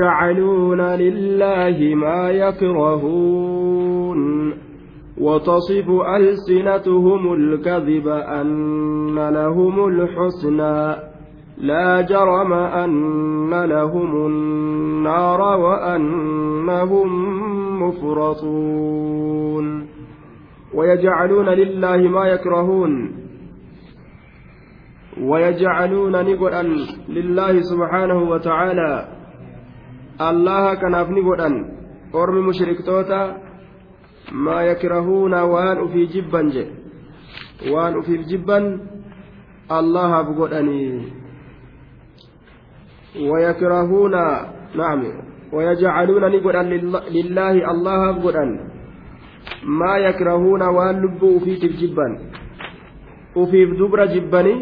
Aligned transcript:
يجعلون 0.00 0.80
لله 0.80 1.94
ما 1.94 2.30
يكرهون 2.30 4.20
وتصف 5.18 5.90
ألسنتهم 6.16 7.32
الكذب 7.32 8.08
أن 8.08 9.28
لهم 9.28 9.88
الحسنى 9.88 10.96
لا 11.58 12.00
جرم 12.00 12.52
أن 12.52 13.64
لهم 13.64 14.26
النار 14.26 15.40
وأنهم 15.40 17.08
مفرطون 17.82 19.86
ويجعلون 20.74 21.48
لله 21.48 21.96
ما 21.96 22.26
يكرهون 22.26 23.12
ويجعلون 25.22 26.12
نقلا 26.12 26.62
لله 27.08 27.60
سبحانه 27.60 28.30
وتعالى 28.30 29.19
الله 30.28 30.74
كناف 30.74 31.08
نقلا 31.10 31.50
أرمي 32.14 32.40
مشركتوتا 32.48 33.20
ما 34.32 34.58
يكرهون 34.70 35.34
وان 35.34 35.78
في 35.92 36.00
جبا 36.06 36.42
جي 36.54 36.64
وان 37.72 37.94
في 38.02 38.14
جبا 38.30 38.58
الله 39.78 40.12
بقولني 40.22 40.82
ويكرهون 43.30 44.14
نعم 44.80 45.00
ويجعلون 45.52 46.24
نقلا 46.34 46.62
لله 47.16 47.54
الله 47.72 48.00
بقولن 48.16 48.50
ما 49.80 49.92
يكرهون 49.96 50.62
وان 50.62 50.94
لبوا 51.02 51.38
في 51.44 51.52
جبا 51.80 52.08
وفي 53.36 53.58
دبر 53.80 54.00
جبني 54.14 54.54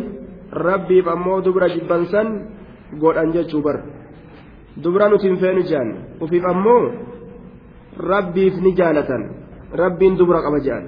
rabbiif 0.53 1.07
ammoo 1.07 1.41
dubra 1.45 1.69
jibbansan 1.69 2.49
godhan 3.01 3.33
jechuu 3.33 3.63
bar. 3.63 3.98
Dubra 4.83 5.09
nuti 5.09 5.29
hin 5.29 5.39
feenu 5.43 5.63
jaan 5.71 5.89
ufiif 6.21 6.45
ammoo 6.53 6.83
rabbiif 8.11 8.55
ni 8.65 8.73
jaalatan 8.81 9.23
rabbiin 9.83 10.19
dubra 10.19 10.43
qaba 10.47 10.59
jaan 10.67 10.85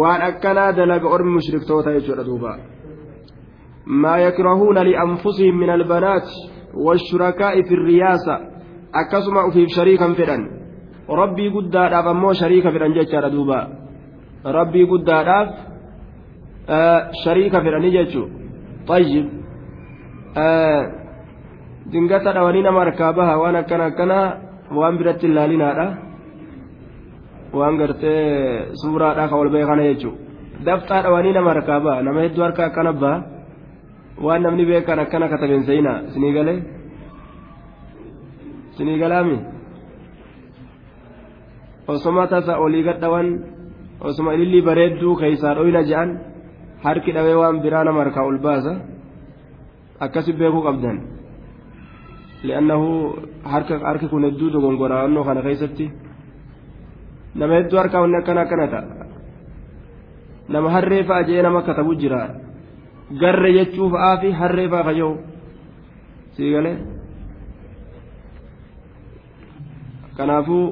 waan 0.00 0.22
akkanaa 0.30 0.72
dalaga 0.78 1.08
ormi 1.14 1.30
mushriktoota 1.36 1.94
jechuudha 1.96 2.24
duuba 2.30 2.52
maa 4.02 4.18
yakrahuuna 4.26 4.84
lianfusihim 4.88 5.56
min 5.62 5.70
albanaati 5.76 6.32
waashurakaa'i 6.84 7.62
fi 7.68 7.74
riyaasa 7.76 8.34
akkasuma 9.00 9.46
ufiif 9.48 9.68
shariikan 9.76 10.14
fedhan 10.20 10.42
rabbii 11.20 11.50
guddaadhaaf 11.56 12.06
ammoo 12.14 12.34
shariika 12.40 12.72
fedhan 12.74 12.94
jechaadha 12.98 13.30
duuba 13.36 13.58
rabbii 14.58 14.86
guddaadhaaf 14.92 15.48
shariika 17.24 17.58
fedhanii 17.64 17.92
jechuun 17.98 18.30
tayyib 18.90 19.26
dingata 21.90 22.32
dhawanii 22.32 22.62
nama 22.62 22.80
harkaa 22.84 23.12
baha 23.12 23.34
waan 23.42 23.56
akkana 23.56 23.84
akkanaa 23.90 24.26
waan 24.78 24.98
biratti 24.98 25.26
ilaalinaadha 25.26 25.86
waan 27.58 27.78
gartee 27.80 28.74
suuraadhaa 28.82 29.28
ka 29.30 29.36
ol 29.36 29.50
ba'e 29.54 29.66
kana 29.70 29.82
jechuun 29.88 30.16
daftaa 30.66 31.02
dhawanii 31.02 31.32
nama 31.36 31.50
harkaa 31.54 31.80
baha 31.86 32.02
nama 32.06 32.20
hedduu 32.24 32.44
harka 32.46 32.62
akkana 32.70 32.92
baha 33.02 33.18
waan 34.26 34.42
namni 34.42 34.64
beekan 34.70 34.98
akkana 35.04 35.28
katabeen 35.32 35.64
sinii 36.14 36.32
galee 36.38 36.58
sinii 38.76 38.98
galaami 39.02 39.38
osoma 41.94 42.26
tasa 42.32 42.58
olii 42.64 42.84
gadhawan 42.88 43.28
osoma 44.08 44.34
ilillii 44.34 44.66
bareedduu 44.68 45.16
keessaa 45.22 45.54
dhoyna 45.58 45.82
je'an. 45.90 46.10
harki 46.84 47.10
dhawee 47.16 47.34
waan 47.40 47.56
biraa 47.64 47.84
nama 47.86 48.00
harkaa 48.04 48.24
ol 48.30 48.38
baasa 48.46 48.72
akkasi 50.04 50.32
beekuu 50.40 50.62
qabdan 50.66 50.96
li'annahu 52.42 52.88
harki 53.44 54.08
kun 54.08 54.24
hedduu 54.24 54.50
dogongora'annoo 54.52 55.24
kana 55.24 55.42
keessatti 55.42 55.86
nama 57.34 57.54
hedduu 57.54 57.78
harkaa 57.78 58.00
wanni 58.00 58.16
akkana 58.20 58.40
akkana 58.44 58.66
ta'a 58.72 59.06
nama 60.48 60.70
harree 60.74 61.04
fa'a 61.04 61.22
jee 61.28 61.42
nama 61.42 61.62
katabu 61.62 61.94
jira 61.94 62.20
garre 63.20 63.52
jechuu 63.58 63.90
fa'aa 63.94 64.20
fi 64.20 64.32
harree 64.40 64.68
fa'a 64.68 64.84
kayyoo 64.88 65.14
sii 66.36 66.52
galee 66.52 66.76
kanaafuu 70.16 70.64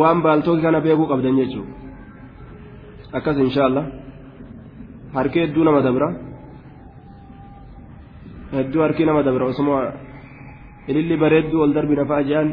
waan 0.00 0.22
baaltooki 0.22 0.62
kana 0.62 0.80
beekuu 0.80 1.10
qabdan 1.12 1.36
jechuudha 1.40 1.74
akkas 3.12 3.36
inshaallah. 3.38 4.02
harki 5.14 5.38
hedduu 5.44 5.64
nama 5.64 5.80
dabra 5.86 6.08
hedduu 8.52 8.82
harki 8.84 9.04
nama 9.04 9.22
dabra 9.22 9.44
osuma 9.52 9.92
ililli 10.90 11.16
bareedduu 11.22 11.60
ol 11.64 11.72
darbi 11.76 11.94
nafa 12.00 12.14
ajaan 12.22 12.48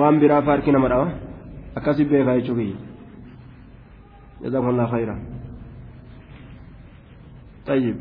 waan 0.00 0.16
biraa 0.22 0.42
fa 0.46 0.50
harki 0.54 0.70
nama 0.76 0.88
dhawa 0.92 1.06
akkasi 1.78 2.02
beekaa 2.12 2.36
jechuu 2.40 2.56
kiyya 2.60 2.78
jazakumullah 4.42 4.88
khayra 4.94 5.16
طيب 7.68 7.96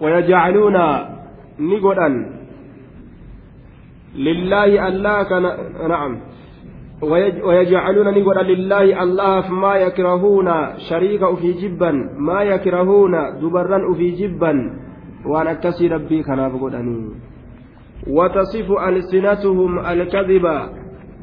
ويجعلون 0.00 0.76
نقدا 1.70 2.08
لله 4.14 4.88
الله 4.88 5.22
كان 5.22 5.44
نعم 5.88 6.12
ويجعلون 7.46 8.08
نقول 8.18 8.38
لله 8.46 9.02
الله 9.02 9.50
ما 9.52 9.74
يكرهون 9.76 10.48
شريك 10.88 11.34
في 11.34 11.52
جبا 11.52 11.92
ما 12.18 12.42
يكرهون 12.42 13.14
دبرا 13.40 13.94
في 13.94 14.10
جبا 14.10 14.52
وأن 15.26 15.46
أكسي 15.46 15.88
ربي 15.88 16.22
كان 16.22 16.40
وتصف 18.06 18.72
ألسنتهم 18.88 19.78
الكذب 19.78 20.46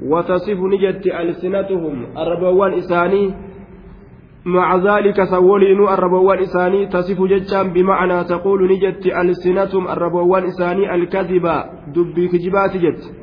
وتصف 0.04 0.58
نجت 0.60 1.08
ألسنتهم 1.08 2.06
الربوان 2.18 2.74
إساني. 2.74 3.34
مع 4.46 4.76
ذلك 4.76 5.24
سولين 5.24 5.80
الربوان 5.88 6.40
إساني 6.40 6.88
تصف 6.88 7.22
ججا 7.22 7.64
بمعنى 7.64 8.24
تقول 8.24 8.72
نجت 8.72 9.06
ألسنتهم 9.06 9.88
الربوان 9.88 10.44
إساني 10.44 10.96
الكذب. 10.96 11.46
دبي 11.96 12.28
كجبات 12.28 12.78
جت. 12.78 13.14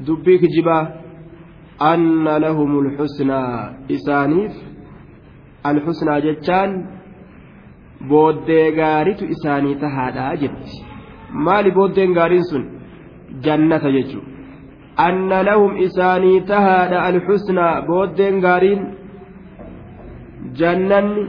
دبي 0.00 0.38
كجبات. 0.38 0.99
أن 1.81 2.27
لهم 2.37 2.79
الحسنى 2.79 3.43
إسانيف 3.91 4.53
الحسنى 5.65 6.21
جتان 6.21 6.95
booddee 8.09 8.71
gaaritu 8.79 9.25
isaanii 9.35 9.75
tahaadha 9.83 10.25
jetti 10.41 10.81
maali 11.45 11.71
booddeen 11.77 12.13
gaariin 12.17 12.43
sun 12.49 12.65
jannata 13.45 13.91
jechu 13.95 14.19
anna 15.05 15.39
lahum 15.49 15.77
isaanii 15.87 16.41
tahaadha 16.51 17.03
alxusnaa 17.09 17.73
booddeen 17.89 18.37
gaariin 18.45 18.83
jannanni 20.61 21.25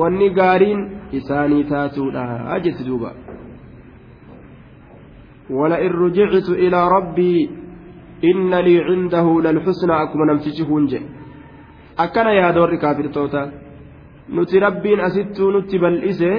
wanni 0.00 0.30
gaariin 0.40 0.80
isaanii 1.20 1.64
taatuudha 1.74 2.60
jetti 2.68 2.90
duuba 2.90 3.12
ولئن 5.50 5.92
رجعت 6.04 6.48
إلى 6.64 6.88
ربي 6.96 7.50
inna 8.21 8.61
lii 8.67 8.81
cindahu 8.87 9.41
lalxusnaa 9.41 9.99
akkuma 10.03 10.25
namtichi 10.25 10.63
hunje 10.69 10.99
akkana 12.03 12.33
yaada 12.39 12.61
warri 12.61 12.77
kaafirtoota 12.83 13.41
nuti 14.35 14.59
rabbiin 14.65 14.99
asittuu 15.07 15.51
nutti 15.51 15.79
bal'ise 15.79 16.31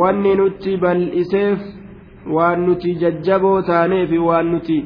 wanni 0.00 0.34
nutti 0.40 0.76
bal'iseef 0.76 1.60
waan 2.34 2.66
nuti 2.66 2.94
jajjaboo 3.04 3.62
taaneefi 3.70 4.18
waan 4.28 4.52
nuti 4.52 4.78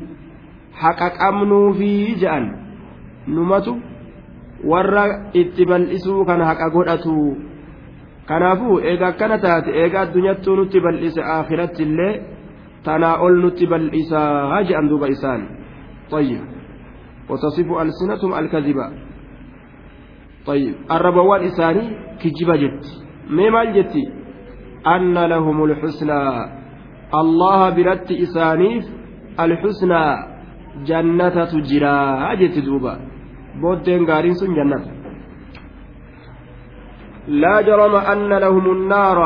haqa 0.83 1.11
qabnuufi 1.19 1.91
je'an 2.21 2.47
numatu 3.27 3.75
warra 4.71 5.05
itti 5.35 5.67
bal'isuu 5.67 6.25
kana 6.25 6.45
haqa 6.51 6.71
godhatu. 6.71 7.37
Kanaafuu 8.29 8.79
eega 8.91 9.07
akkana 9.13 9.39
taate 9.39 9.71
eega 9.81 10.01
addunyattuu 10.01 10.57
nutti 10.57 10.81
bal'ise 10.81 11.21
aakiratti 11.23 11.83
illee 11.87 12.13
tanaa 12.85 13.21
ol 13.25 13.35
nutti 13.43 13.67
bal'isaa 13.67 14.63
je'an 14.69 14.89
duuba 14.89 15.09
isaan 15.09 15.65
طيب. 16.11 16.43
وتصف 17.31 17.69
ألسنتهم 17.83 18.35
الكذبة 18.35 18.87
طيب. 20.47 20.75
الربوان 20.91 21.41
إساني 21.45 21.85
كجبة 22.21 22.57
جت. 22.57 22.85
ميمال 23.31 23.73
جت؟ 23.73 23.95
أن 24.87 25.17
لهم 25.33 25.65
الحسنى. 25.65 26.23
الله 27.15 27.71
برت 27.71 28.13
إسانيف 28.13 28.85
الحسنى. 29.41 30.05
جنة 30.85 31.37
تجرى. 31.45 32.01
جت 32.41 32.57
دوبا 32.67 32.95
بودين 33.61 34.07
قارين 34.11 34.35
سن 34.35 34.55
جنة. 34.55 34.85
لا 37.29 37.61
جرم 37.61 37.95
أن 37.97 38.31
لهم 38.45 38.67
النار. 38.77 39.19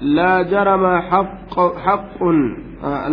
laa 0.00 0.44
jarama 0.44 1.00
haqqun 1.84 2.38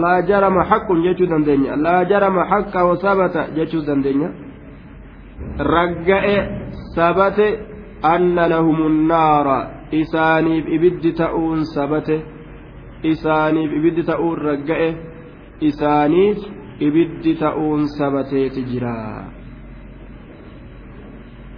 laa 0.02 0.22
jarama 0.22 0.64
haqqun 0.64 1.04
jechuu 1.04 1.28
dandeenya 1.28 1.76
laa 1.76 2.04
jarama 2.06 2.46
haqqa 2.52 2.86
wasabata 2.86 3.48
jechuu 3.56 3.84
dandeenya 3.86 4.30
ragga'e 5.60 6.38
sabate 6.96 7.48
anna 8.02 8.48
lahumun 8.48 9.08
naara 9.08 9.88
isaaniif 9.92 10.66
ibiddi 10.68 11.12
ta'uun 11.14 11.66
sabate 11.76 12.24
isaaniif 13.04 13.72
ibiddi 13.72 14.04
ta'uun 14.04 14.38
ragga'e 14.38 14.90
isaaniif 15.62 16.40
ibiddi 16.80 17.36
ta'uun 17.36 17.88
sabateeti 17.98 18.64
jira 18.64 19.37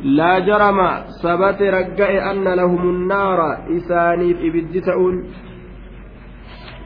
laa 0.04 0.40
jarama 0.42 1.06
sabate 1.22 1.72
ragga'e 1.72 2.20
anna 2.32 2.56
lahum 2.56 2.84
nnaara 3.04 3.68
isaaniif 3.78 4.40
ibiddi 4.50 4.82
ta'uun 4.82 5.16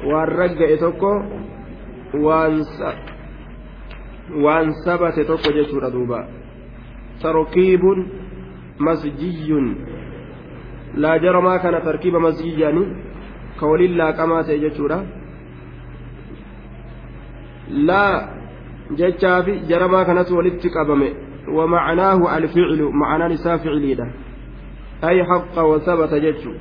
waan 0.10 0.30
ragga'e 0.42 0.77
tokko 0.77 1.12
waan 4.45 4.74
sabate 4.86 5.25
tokko 5.25 5.50
jechuudha 5.57 5.92
duuba 5.95 6.19
tarkiibun 7.21 8.00
masjiyyun 8.80 9.68
laa 11.06 11.18
jaramaa 11.19 11.60
kana 11.60 11.81
tarkiiba 11.81 12.19
masjiyyaani 12.19 12.83
ka 13.60 13.68
waliin 13.68 13.98
laaqamaa 13.98 14.44
ta'e 14.48 14.57
jechuudha 14.63 14.98
laa 17.89 18.15
jechaafi 19.01 19.60
jaramaa 19.69 20.06
kanatu 20.10 20.38
walitti 20.38 20.69
qabame 20.69 21.10
ومعناه 21.48 22.38
الفعل 22.38 22.92
معنى 22.94 23.34
نساء 23.34 23.57
فعلي 23.57 24.12
أي 25.04 25.24
حق 25.24 25.63
وثبت 25.63 26.13
جتشو. 26.13 26.51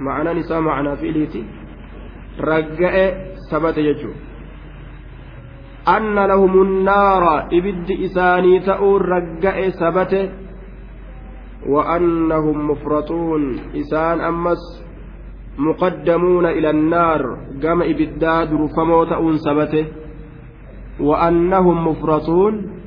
معنى 0.00 0.34
نساء 0.34 0.60
معنى 0.60 0.96
فعليتي. 0.96 1.44
رجع 2.40 3.10
ثبت 3.50 3.78
جتشو. 3.78 4.10
أن 5.96 6.26
لهم 6.26 6.62
النار 6.62 7.48
إبد 7.52 7.90
إساني 7.90 8.60
تؤور 8.60 9.08
رجع 9.08 9.68
ثبت. 9.68 10.30
وأنهم 11.68 12.70
مفرطون. 12.70 13.58
إسان 13.76 14.20
أمس 14.20 14.84
مقدمون 15.58 16.46
إلى 16.46 16.70
النار. 16.70 17.22
قام 17.62 17.82
إبداد 17.82 18.52
رفموت 18.52 19.08
ثبته 19.36 19.86
وأنهم 21.00 21.88
مفرطون. 21.88 22.81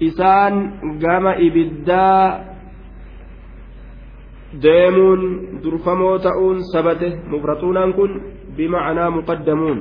Isaan 0.00 0.54
gama 1.00 1.34
ibiddaa 1.36 2.40
deemuun 4.62 5.22
durfamoo 5.62 6.18
ta'uun 6.18 6.60
sabate 6.72 7.08
mufraxuunaan 7.30 7.92
kun 7.96 8.10
bimacnaa 8.56 9.10
muqaddamuun 9.10 9.78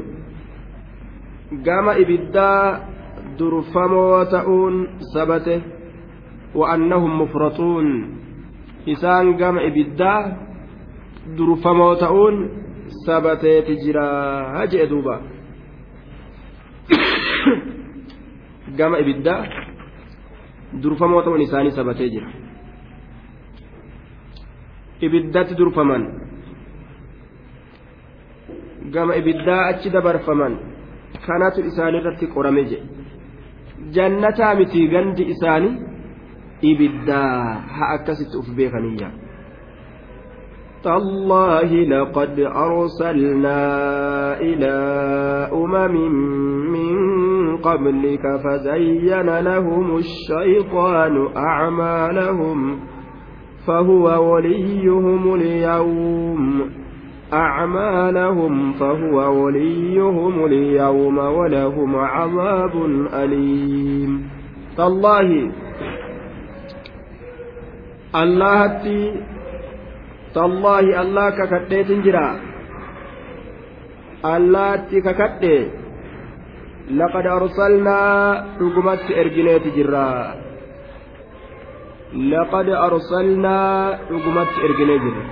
gama 1.66 1.94
ibiddaa 2.04 2.80
durfamoo 3.40 4.25
ta'uun 4.31 4.75
sabate 5.13 5.56
wa'annahum 6.56 7.12
mufraxuun 7.22 7.88
isaan 8.86 9.36
gama 9.40 9.62
ibiddaa 9.69 10.22
durfamoo 11.38 11.96
ta'uun 11.96 12.36
sabateeti 13.06 13.75
jiraa 13.84 14.66
jee 14.72 14.88
duuba 14.90 15.16
gama 18.78 19.00
ibiddaa 19.04 19.44
durfamoo 20.82 21.23
ta'uun 21.25 21.43
isaanii 21.47 21.75
sabatee 21.79 22.08
jira 22.14 22.29
ibiddatti 25.06 25.55
durfaman 25.61 26.03
gama 28.94 29.12
ibiddaa 29.20 29.62
achi 29.73 29.88
dabarfaman 29.97 30.55
kanatu 31.26 31.61
isaanirratti 31.70 32.26
qorame 32.35 32.62
jedhe 32.70 32.87
jannataa 33.97 34.55
miti 34.61 34.81
gandi 34.94 35.23
isaanii 35.35 35.75
ibiddaa 36.70 37.37
haa 37.76 37.88
akkasitti 37.99 38.37
uf 38.43 38.49
beekaniyya 38.58 39.11
تالله 40.87 41.70
لقد 41.94 42.37
أرسلنا 42.41 43.61
إلى 44.49 44.75
أمم 45.62 45.94
من 46.75 46.94
قبلك 47.57 48.21
فزين 48.44 49.39
لهم 49.39 49.98
الشيطان 49.98 51.27
أعمالهم 51.38 52.80
فهو 53.68 54.33
وليهم 54.33 55.36
اليوم. 55.36 56.69
أعمالهم 57.33 58.74
فهو 58.74 59.44
وليهم 59.44 60.45
اليوم 60.45 61.18
ولهم 61.18 61.95
عذاب 61.95 62.71
أليم. 63.13 64.30
تالله 64.77 65.51
الله 68.15 68.81
tallaahi 70.33 70.95
allah 70.95 71.27
kakadheetin 71.36 72.04
jira 72.07 72.39
allaatti 74.24 75.04
kakadhe 75.04 75.56
laqad 77.00 77.26
arsalnaa 77.38 78.58
dhugumatti 78.60 79.12
ergineeti 79.22 79.70
jirra 79.78 80.08
laqad 82.34 82.68
arsalnaa 82.88 83.98
dhugumatti 84.10 84.58
erginee 84.68 85.00
jirra 85.06 85.24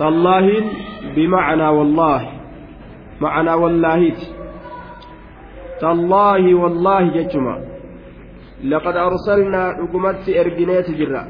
tallaahiin 0.00 0.66
bimacnaa 1.14 1.72
wallaahi 1.78 2.28
macnaa 3.24 3.56
wallaahiiti 3.64 4.26
tallaahi 5.82 6.54
wallaahi 6.62 7.08
jechuma 7.18 7.54
laqad 8.72 8.96
arsalnaa 9.08 9.68
dhugumatti 9.78 10.30
ergineeti 10.42 10.92
jirra 11.00 11.22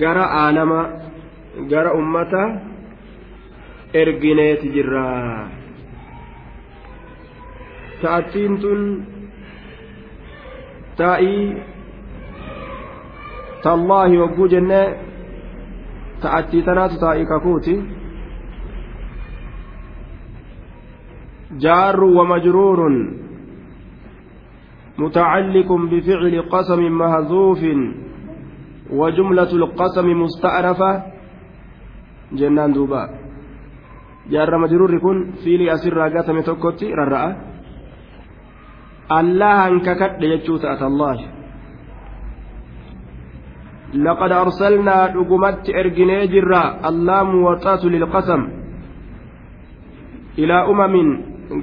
gara 0.00 0.24
aanama 0.42 0.80
gara 1.72 1.90
ummata 2.00 2.42
ergineeti 4.02 4.68
jirra 4.76 5.06
ta'attiin 8.02 8.54
tun 8.62 8.80
taa'ii 10.96 11.56
tallaahi 13.64 14.20
wagguu 14.22 14.48
jennee 14.54 14.86
ta'attii 16.22 16.62
tanaatu 16.68 16.96
taa'ii 17.04 17.26
kakuuti 17.32 17.76
جار 21.60 22.00
ومجرور 22.18 22.80
متعلق 24.98 25.68
بفعل 25.72 26.34
قسم 26.54 26.80
مهذوف 27.00 27.60
وجملة 28.90 29.50
القسم 29.60 30.06
مستأنفة 30.22 30.90
جنان 32.32 32.72
دوبا. 32.72 33.02
جار 34.32 34.58
مجرور 34.58 34.98
كن 34.98 35.18
فيلي 35.44 35.72
أسر 35.74 35.98
قاتم 36.14 36.40
تكوتي 36.40 36.88
ررأة 36.94 37.30
الله 39.11 39.67
انككت 39.67 40.13
يجوت 40.21 40.65
أتى 40.65 40.85
الله 40.85 41.17
لقد 43.93 44.31
أرسلنا 44.31 44.95
رقمت 45.17 45.69
إرجني 45.69 46.27
جرا 46.33 46.63
اللام 46.89 47.29
وطات 47.43 47.83
للقسم 47.85 48.41
إلى 50.39 50.57
أمم 50.71 50.93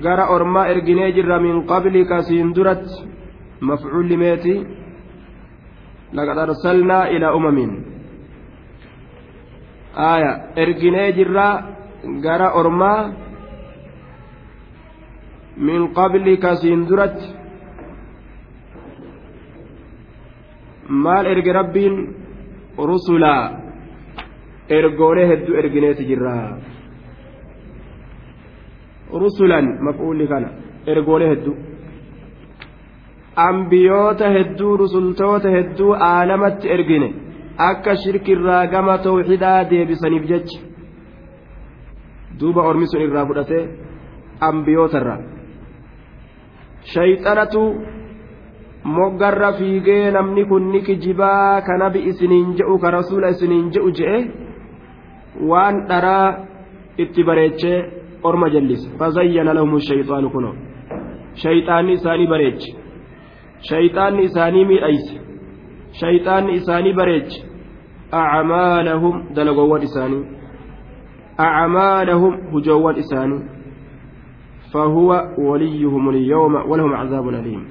جرى 0.05 0.25
أرما 0.35 0.63
إرجني 0.71 1.13
جرا 1.17 1.39
من 1.39 1.57
قبلك 1.71 2.11
سيندرت 2.29 2.87
مفعول 3.63 4.09
لميتي 4.09 4.57
لقد 6.17 6.39
أرسلنا 6.39 6.99
إلى 7.13 7.27
أمم 7.37 7.59
آية 9.97 10.33
إرجني 10.63 11.13
جرا 11.13 11.49
جرى 12.25 12.47
أرما 12.61 12.95
min 15.68 15.82
qablika 15.98 16.56
siin 16.62 16.82
duratti 16.90 17.28
maal 21.04 21.26
erge 21.34 21.52
rabbiin 21.60 21.96
rusulaa 22.92 23.42
ergoolee 24.78 25.28
hedduu 25.32 25.56
ergineeti 25.62 26.04
jirra 26.10 26.36
rusulan 29.24 29.66
maf'uulli 29.88 30.26
kana 30.32 30.50
ergoolee 30.92 31.30
hedduu 31.34 31.56
ambiyoota 33.48 34.28
hedduu 34.38 34.78
rusultoota 34.82 35.50
hedduu 35.58 35.92
aalamatti 36.12 36.72
ergine 36.76 37.10
akka 37.70 37.94
shirkirraa 38.04 38.64
gama 38.74 38.96
tawxidaa 39.06 39.60
deebisaniif 39.72 40.26
jecha 40.32 40.60
duuba 42.40 42.62
ormi 42.70 42.88
sun 42.92 43.02
irraa 43.08 43.26
fudhatee 43.30 43.64
ambiyootarra 44.50 45.16
shayxanatu 46.84 47.62
moggarra 48.84 49.54
fiigee 49.54 50.12
namni 50.12 50.46
kun 50.46 50.72
ni 50.72 50.82
kijibaa 50.82 51.62
ka 51.62 51.78
nabi 51.78 52.00
isiniin 52.10 52.56
je'u 52.58 52.80
ka 52.80 52.92
rasuula 52.92 53.30
isiniin 53.36 53.72
je'u 53.72 53.92
je'e 53.92 54.20
waan 55.50 55.88
dharaa 55.90 56.28
itti 56.98 57.24
bareechee 57.24 57.78
orma 58.24 58.50
jallise 58.50 58.90
fazayyana 59.00 59.54
lahum 59.54 59.80
shayxaanu 59.80 60.30
kuno. 60.30 60.56
Shayxaanni 61.42 61.94
isaanii 61.94 62.28
bareeche 62.28 62.72
shayxaanni 63.70 64.24
isaanii 64.30 64.66
miidhayse 64.72 65.16
shayxaanni 66.00 66.54
isaanii 66.60 66.94
bareeche 66.94 67.40
acmaalahum 68.12 69.16
dalagowwan 69.36 69.84
isaanii. 69.84 70.26
Acmaalahum 71.38 72.34
hujoowwan 72.52 72.98
isaanii 72.98 73.42
فهو 74.74 75.36
وليهم 75.38 76.10
اليوم 76.10 76.56
ولهم 76.56 76.94
عذاب 76.94 77.30
أليم. 77.30 77.68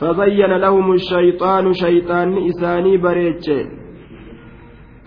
فزين 0.00 0.52
لهم 0.56 0.92
الشيطان 0.92 1.72
شيطان 1.72 2.46
إساني 2.46 2.96
بريتش. 2.96 3.50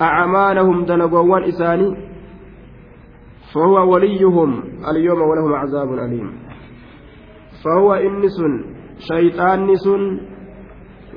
أعمالهم 0.02 0.86
دلقوان 0.86 1.44
إساني. 1.44 1.98
فهو 3.54 3.94
وليهم 3.94 4.64
اليوم 4.92 5.22
ولهم 5.22 5.54
عذاب 5.54 5.94
أليم. 5.94 6.32
فهو 7.64 7.94
إنس 7.94 8.38
شيطان 9.00 9.68
نس 9.68 9.88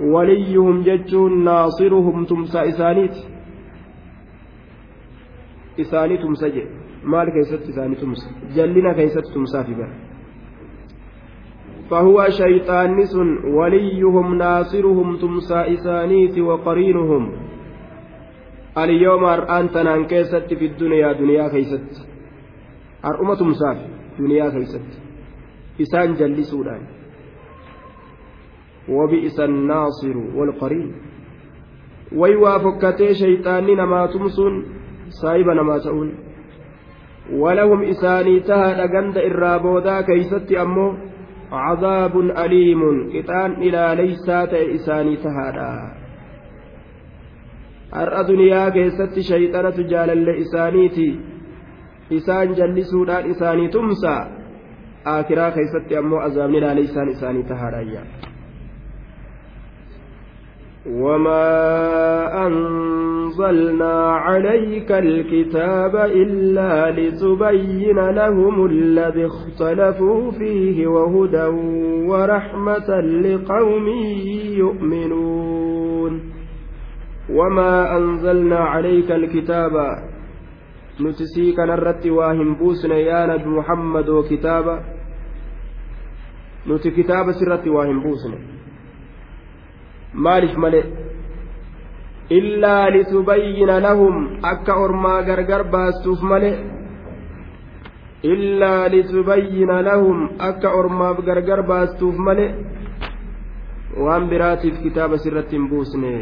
وليهم 0.01 0.83
ججون 0.83 1.45
ناصرهم 1.45 2.25
تمسى 2.25 2.69
إسانيت. 2.69 3.17
إساني 5.81 6.17
تمسى 6.19 6.80
كيست 7.31 7.69
إساني 7.69 7.95
تمسى 7.95 8.29
جلنا 8.55 8.93
كيست 8.93 9.27
تمسى 9.35 9.65
في 9.65 9.75
بر 9.75 9.91
فهو 11.91 12.29
شيطان 12.29 12.97
نس 12.97 13.15
وليهم 13.57 14.35
ناصرهم 14.35 15.17
تمسى 15.17 15.61
إسانيت 15.75 16.39
وقرينهم 16.39 17.33
اليوم 18.79 19.25
أنت 19.59 19.77
نان 19.77 20.05
كيست 20.07 20.55
في 20.55 20.67
الدنيا 20.67 21.13
دنيا 21.13 21.49
كيست 21.49 22.11
har'uma 23.03 23.37
tumsaaf 23.37 23.79
duniyaa 24.19 24.51
keeysatti 24.51 24.97
isaan 25.85 26.17
jallisuudhaan 26.19 26.83
wabi'isa 28.97 29.45
annaasiru 29.45 30.25
walqariin 30.39 30.91
way 32.23 32.35
waa 32.43 32.59
fokkatee 32.65 33.15
shayxaanni 33.21 33.77
namaa 33.83 34.09
tumsuun 34.09 34.59
saahiba 35.21 35.55
namaa 35.61 35.79
ta'uun 35.87 36.11
walahum 37.43 37.83
isaanii 37.93 38.41
tahaadha 38.51 38.87
ganda 38.95 39.23
irraa 39.31 39.59
boodaa 39.67 40.03
keeysatti 40.11 40.59
ammoo 40.65 40.91
cadaabun 41.55 42.29
aliimun 42.45 42.99
qixaan 43.13 43.53
ilaaleysaa 43.69 44.45
ta'e 44.53 44.65
isaanii 44.79 45.17
tahaadha 45.25 45.69
har'a 47.99 48.23
duniyaa 48.29 48.71
keessatti 48.79 49.23
shayxanatu 49.31 49.83
jaalalle 49.93 50.35
isaaniiti 50.45 51.07
isaan 52.19 52.57
jallisuudhaan 52.59 53.31
isaanii 53.35 53.69
tumsa 53.77 54.15
aakiraa 55.15 55.51
keessatti 55.59 55.97
ammoo 56.03 56.21
azaabni 56.29 56.59
ilaaleysaan 56.63 57.09
isaanii 57.17 57.47
tahaadhaayya 57.53 58.03
وما 60.87 62.47
أنزلنا 62.47 64.13
عليك 64.13 64.93
الكتاب 64.93 65.97
إلا 65.97 66.91
لتبين 66.91 68.11
لهم 68.11 68.67
الذي 68.67 69.27
اختلفوا 69.27 70.31
فيه 70.31 70.87
وهدى 70.87 71.47
ورحمة 72.09 73.01
لقوم 73.01 73.89
يؤمنون. 74.57 76.21
وما 77.31 77.97
أنزلنا 77.97 78.59
عليك 78.59 79.13
الكتاب. 79.13 79.73
نتسيك 81.01 81.59
نرت 81.59 82.07
واهم 82.07 82.55
بوسنا 82.55 82.95
يا 82.95 83.27
نبي 83.27 83.49
محمد 83.49 84.09
وكتابا 84.09 84.81
نتي 86.69 86.91
كتاب 86.91 87.27
سرت 87.33 87.69
واهم 87.69 88.03
بوسنا 88.03 88.39
maaliif 90.15 90.57
male 90.57 90.83
illaa 92.31 92.91
litubayyina 92.91 93.81
lahum 93.81 94.39
akka 94.43 94.75
ormaa 94.75 95.23
gargar 95.23 95.65
baastuuf 95.65 96.23
male 96.23 96.51
illaa 98.23 98.89
litubayyina 98.89 99.83
lahum 99.83 100.29
akka 100.39 100.75
ormaaf 100.81 101.25
gargar 101.25 101.63
baastuuf 101.63 102.17
male 102.17 102.47
waan 103.97 104.29
biraatiif 104.29 104.83
kitaaba 104.83 105.19
sirratti 105.19 105.57
hin 105.57 105.69
buusne 105.71 106.13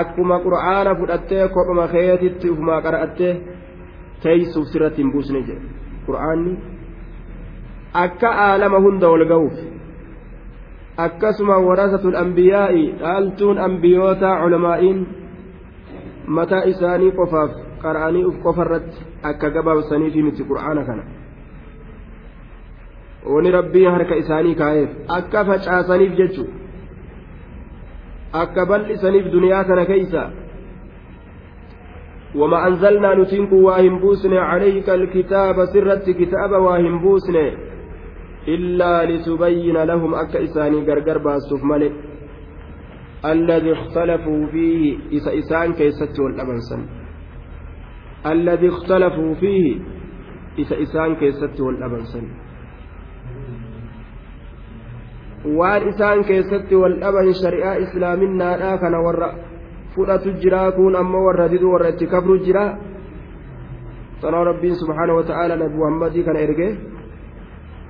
akkuma 0.00 0.40
qur'aana 0.46 0.94
fudhattee 0.98 1.48
kophuma 1.48 1.88
keetitti 1.88 2.50
ufumaa 2.50 2.80
qara'attee 2.82 3.32
teeysuuf 4.22 4.68
sirratti 4.72 5.02
hin 5.02 5.12
buusne 5.12 5.42
jedhe. 5.46 5.68
Qur'aanni 6.06 6.58
akka 8.04 8.30
aalama 8.46 8.78
hunda 8.86 9.08
ol 9.08 9.24
ga'uuf 9.32 9.56
akkasuma 11.04 11.56
warasatul 11.68 12.16
ambiyaa'i 12.22 12.84
dhaaltuun 13.00 13.58
ambiyootaa 13.68 14.34
culamaa'iin 14.42 14.98
mataa 16.38 16.62
isaanii 16.72 17.12
qofaaf 17.20 17.52
qara'anii 17.82 18.24
uf 18.30 18.36
qofarratti 18.46 19.06
akka 19.30 19.50
gabaabsaniifi 19.56 20.22
miti 20.28 20.48
qur'aana 20.50 20.84
kana 20.88 21.04
wani 23.34 23.50
rabbii 23.58 23.86
harka 23.94 24.20
isaanii 24.24 24.54
kaa'eef 24.62 24.90
akka 25.18 25.44
facaasaniif 25.50 26.12
jechuudha 26.20 26.54
akka 28.42 28.66
bal'isaniif 28.72 29.32
duniyaa 29.32 29.64
kana 29.72 29.86
keeysa 29.92 30.30
وما 32.34 32.66
أنزلنا 32.68 33.14
نتنك 33.14 33.52
واهم 33.52 33.98
بوسن 33.98 34.34
عليك 34.36 34.90
الكتاب 34.90 35.64
سرت 35.64 36.10
كتاب 36.10 36.50
واهم 36.50 36.98
بوسن 37.02 37.36
إلا 38.54 38.94
لتبين 39.10 39.76
لهم 39.90 40.14
أك 40.22 40.32
إساني 40.46 40.78
غرغر 40.88 41.18
باستوف 41.24 41.62
ملك 41.72 41.92
الذي 43.32 43.72
اختلفوا 43.72 44.42
فيه 44.52 44.82
إسا 45.16 45.30
إسان 45.38 45.72
كيست 45.72 46.16
والأبنسن 46.20 46.80
الذي 48.34 48.68
اختلفوا 48.68 49.34
فيه 49.40 49.66
إسا 50.60 50.82
إسان 50.82 51.10
كيست 51.20 51.60
والأبنسن 51.60 52.26
waan 55.44 55.88
isaan 55.88 56.20
keessatti 56.28 56.76
wal 56.76 57.00
dhaban 57.00 57.32
shari'aa 57.32 57.80
islaaminaadhaa 57.84 58.76
kana 58.82 58.98
warra 59.00 59.28
fudhatu 59.96 60.36
jira 60.42 60.68
kun 60.76 60.96
ammoo 61.02 61.24
warra 61.26 61.48
didu 61.48 61.72
warra 61.72 61.88
itti 61.94 62.06
kabru 62.06 62.36
jira 62.44 62.64
sanaa 64.20 64.44
rabbiin 64.50 64.76
subhaanahu 64.82 65.16
wa 65.20 65.24
ta'aala 65.30 65.56
nabi 65.56 65.80
muhammadii 65.80 66.24
kana 66.28 66.44
erge 66.46 66.68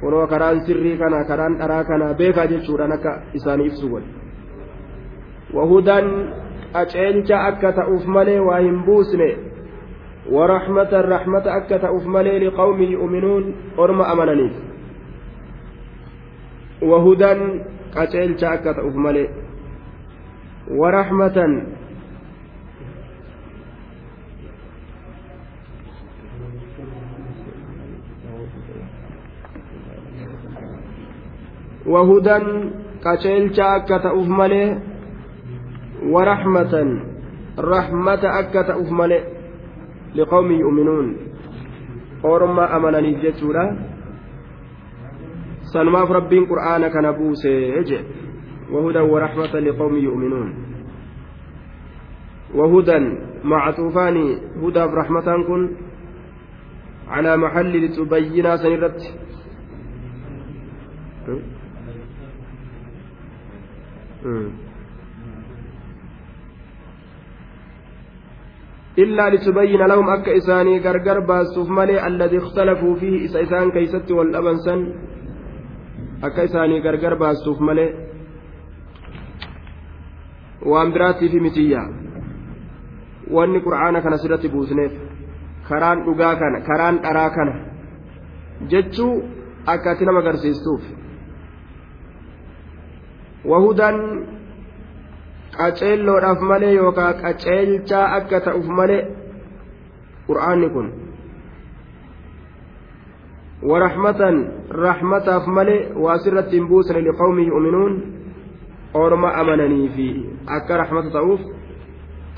kunoo 0.01 0.27
karaan 0.27 0.61
sirrii 0.67 0.97
kana 0.99 1.25
karaan 1.25 1.59
dharaa 1.59 1.85
kana 1.85 2.15
beekaa 2.15 2.47
jechuudhaan 2.47 2.93
akka 2.93 3.13
isaanii 3.35 3.67
ibsu 3.73 3.93
wal 3.95 4.07
wahudan 5.55 6.07
qaceelcha 6.73 7.37
akka 7.53 7.73
ta'uuf 7.73 8.05
malee 8.07 8.41
waa 8.41 8.61
hin 8.67 8.83
buusne 8.89 9.31
ورحمة 10.31 10.93
الرحمة 10.93 11.43
أكت 11.57 11.85
أفملي 11.85 12.39
لقوم 12.39 12.83
يؤمنون 12.83 13.55
أرم 13.79 14.01
أمننيف 14.03 14.53
وهدى 16.83 17.33
قتيل 17.97 18.41
شاكة 18.41 18.77
ورحمة 31.91 32.11
وهدى 32.11 32.39
قتيل 33.05 33.57
شاكة 33.57 34.05
أفملي 34.21 34.79
ورحمة 36.13 36.75
رحمة 37.59 38.23
أكة 38.41 38.69
أفملي 38.83 39.21
لقوم 40.15 40.53
يؤمنون 40.53 41.17
أرم 42.25 42.61
أمنني 42.61 43.13
جتورا 43.23 43.91
sanumaaf 45.71 46.11
rabbiin 46.11 46.47
qur'aana 46.51 46.91
kana 46.91 47.13
buusee 47.15 47.85
je 47.87 47.99
wahudan 48.75 49.07
warahmatan 49.07 49.63
liqawmi 49.65 50.03
yu'minuun 50.03 50.51
wahudan 52.59 53.05
mactuufaani 53.47 54.25
hudaaf 54.63 54.91
rahmataan 54.91 55.47
kun 55.47 55.63
calaa 57.07 57.37
maxalli 57.37 57.79
litubayyinaa 57.87 58.59
san 58.59 58.73
Hmm. 64.25 64.51
illaa 68.97 69.31
litubayyina 69.31 69.87
lahum 69.89 70.09
akka 70.15 70.33
isaanii 70.41 70.81
gargar 70.87 71.21
baastuuf 71.31 71.69
malee 71.79 71.99
alladii 72.09 72.41
ikhtalafuu 72.43 72.95
fiihi 73.01 73.25
isa 73.25 73.41
isaan 73.47 73.73
keeysatti 73.77 74.13
wal 74.19 74.33
dhabansan 74.35 74.81
akka 76.29 76.43
isaanii 76.49 76.81
gargar 76.87 77.17
baastuuf 77.23 77.61
malee. 77.61 77.89
Waan 80.71 80.93
biraatiifi 80.93 81.41
mitiyya 81.41 81.83
wanni 83.37 83.61
qur'aana 83.67 84.03
kana 84.05 84.19
sirratti 84.23 84.49
buusneef 84.55 84.93
karaan 85.69 86.05
dhugaa 86.07 86.35
kana 86.37 86.61
karaan 86.69 87.03
dharaa 87.05 87.31
kana 87.37 87.55
jechuu 88.75 89.13
akka 89.67 89.91
ati 89.93 90.05
nama 90.05 90.21
agarsiistuuf. 90.25 90.83
Wahudan 93.45 94.27
qaceelloodhaaf 95.57 96.41
malee 96.51 96.75
yookaan 96.75 97.15
qaceelchaa 97.23 98.07
akka 98.17 98.41
ta'uuf 98.41 98.67
malee 98.81 99.03
qur'aanni 100.27 100.69
kun 100.75 100.89
warahmatan 103.71 104.37
rahmataaf 104.87 105.47
malee 105.47 105.93
waa 106.05 106.19
sirratti 106.19 106.57
hin 106.57 106.69
buusane 106.69 107.05
liqawmi 107.09 107.47
yu'minuun 107.47 107.95
orma 108.95 109.33
amananii 109.43 109.89
fi 109.97 110.07
akka 110.59 110.77
rahmata 110.83 111.11
ta'uuf 111.19 111.41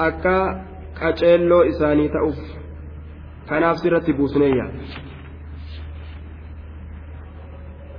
akka 0.09 0.35
qaceelloo 1.01 1.63
isaanii 1.73 2.09
ta'uuf 2.17 2.39
kanaaf 3.49 3.77
sirratti 3.85 4.13
buusneeyya 4.13 4.67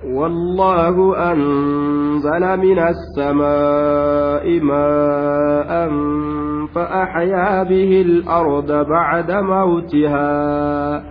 والله 0.05 1.17
أنزل 1.31 2.57
من 2.57 2.79
السماء 2.79 4.59
ماء 4.59 5.89
فأحيا 6.75 7.63
به 7.63 8.01
الأرض 8.01 8.71
بعد 8.71 9.31
موتها. 9.31 11.03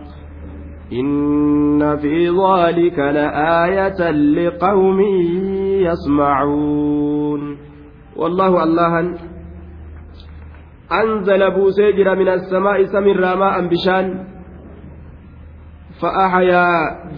إن 0.92 1.96
في 1.96 2.28
ذلك 2.28 2.98
لآية 2.98 4.10
لقوم 4.10 5.00
يسمعون. 5.80 7.56
والله 8.16 8.64
الله 8.64 9.14
أنزل 10.92 11.50
بوسيجر 11.50 12.14
من 12.16 12.28
السماء 12.28 12.84
سمر 12.84 13.36
ماء 13.36 13.66
بشان 13.66 14.31
فأحيا 16.02 16.66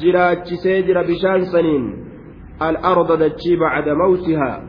جراج 0.01 0.55
سيجر 0.63 1.03
بشان 1.03 1.41
سنين. 1.53 2.05
الأرض 2.63 3.13
دجي 3.23 3.57
بعد 3.57 3.89
موتها. 3.89 4.63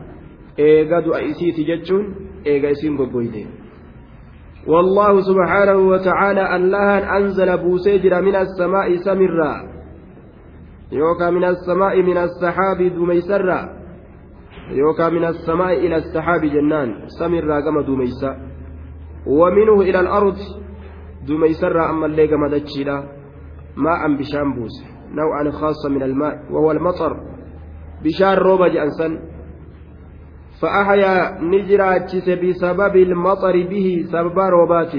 إيقاد 0.58 1.08
أيسيتي 1.14 1.62
جتشون 1.64 2.14
إيقا 2.46 2.70
إسين 2.70 2.96
قبويدين 2.98 3.48
والله 4.66 5.20
سبحانه 5.20 5.76
وتعالى 5.76 6.56
الله 6.56 7.16
أنزل 7.16 7.58
بوسيجر 7.58 8.22
من 8.22 8.34
السماء 8.34 8.96
سمرا. 8.96 9.76
يوكا 10.92 11.30
من 11.30 11.44
السماء 11.44 12.02
من 12.02 12.16
السحاب 12.16 12.78
دميسرا 12.78 13.60
يوكا 14.70 15.08
من 15.08 15.24
السماء 15.24 15.72
إلى 15.72 15.96
السحاب 15.96 16.40
جنان 16.40 17.08
سمرا 17.18 17.60
كما 17.60 17.82
دميسا 17.82 18.36
ومنه 19.26 19.80
إلى 19.80 20.00
الأرض 20.00 20.36
دميسرا 21.28 21.90
أما 21.90 22.06
اللي 22.06 22.28
كما 22.28 22.48
دتشيلا 22.48 23.15
ماء 23.76 24.16
بشان 24.18 24.54
بوس 24.54 24.84
نوعا 25.10 25.50
خاصة 25.50 25.88
من 25.88 26.02
الماء 26.02 26.34
وهو 26.50 26.70
المطر. 26.72 27.16
بشان 28.04 28.34
روبا 28.34 28.68
جأنسن 28.68 29.18
فأحيا 30.60 31.40
نجراجس 31.40 32.28
بسبب 32.30 32.96
المطر 32.96 33.66
به 33.70 34.04
سبب 34.12 34.38
روبات 34.38 34.92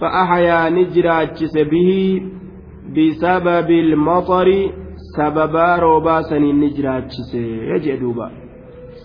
فأحيا 0.00 0.70
نجراجس 0.70 1.54
به 1.58 2.22
بسبب 2.96 3.70
المطر 3.70 4.48
سبب 5.16 5.56
روبات 5.56 6.32
نجراجس 6.32 7.34
يجي 7.74 7.96
دوبا. 7.96 8.30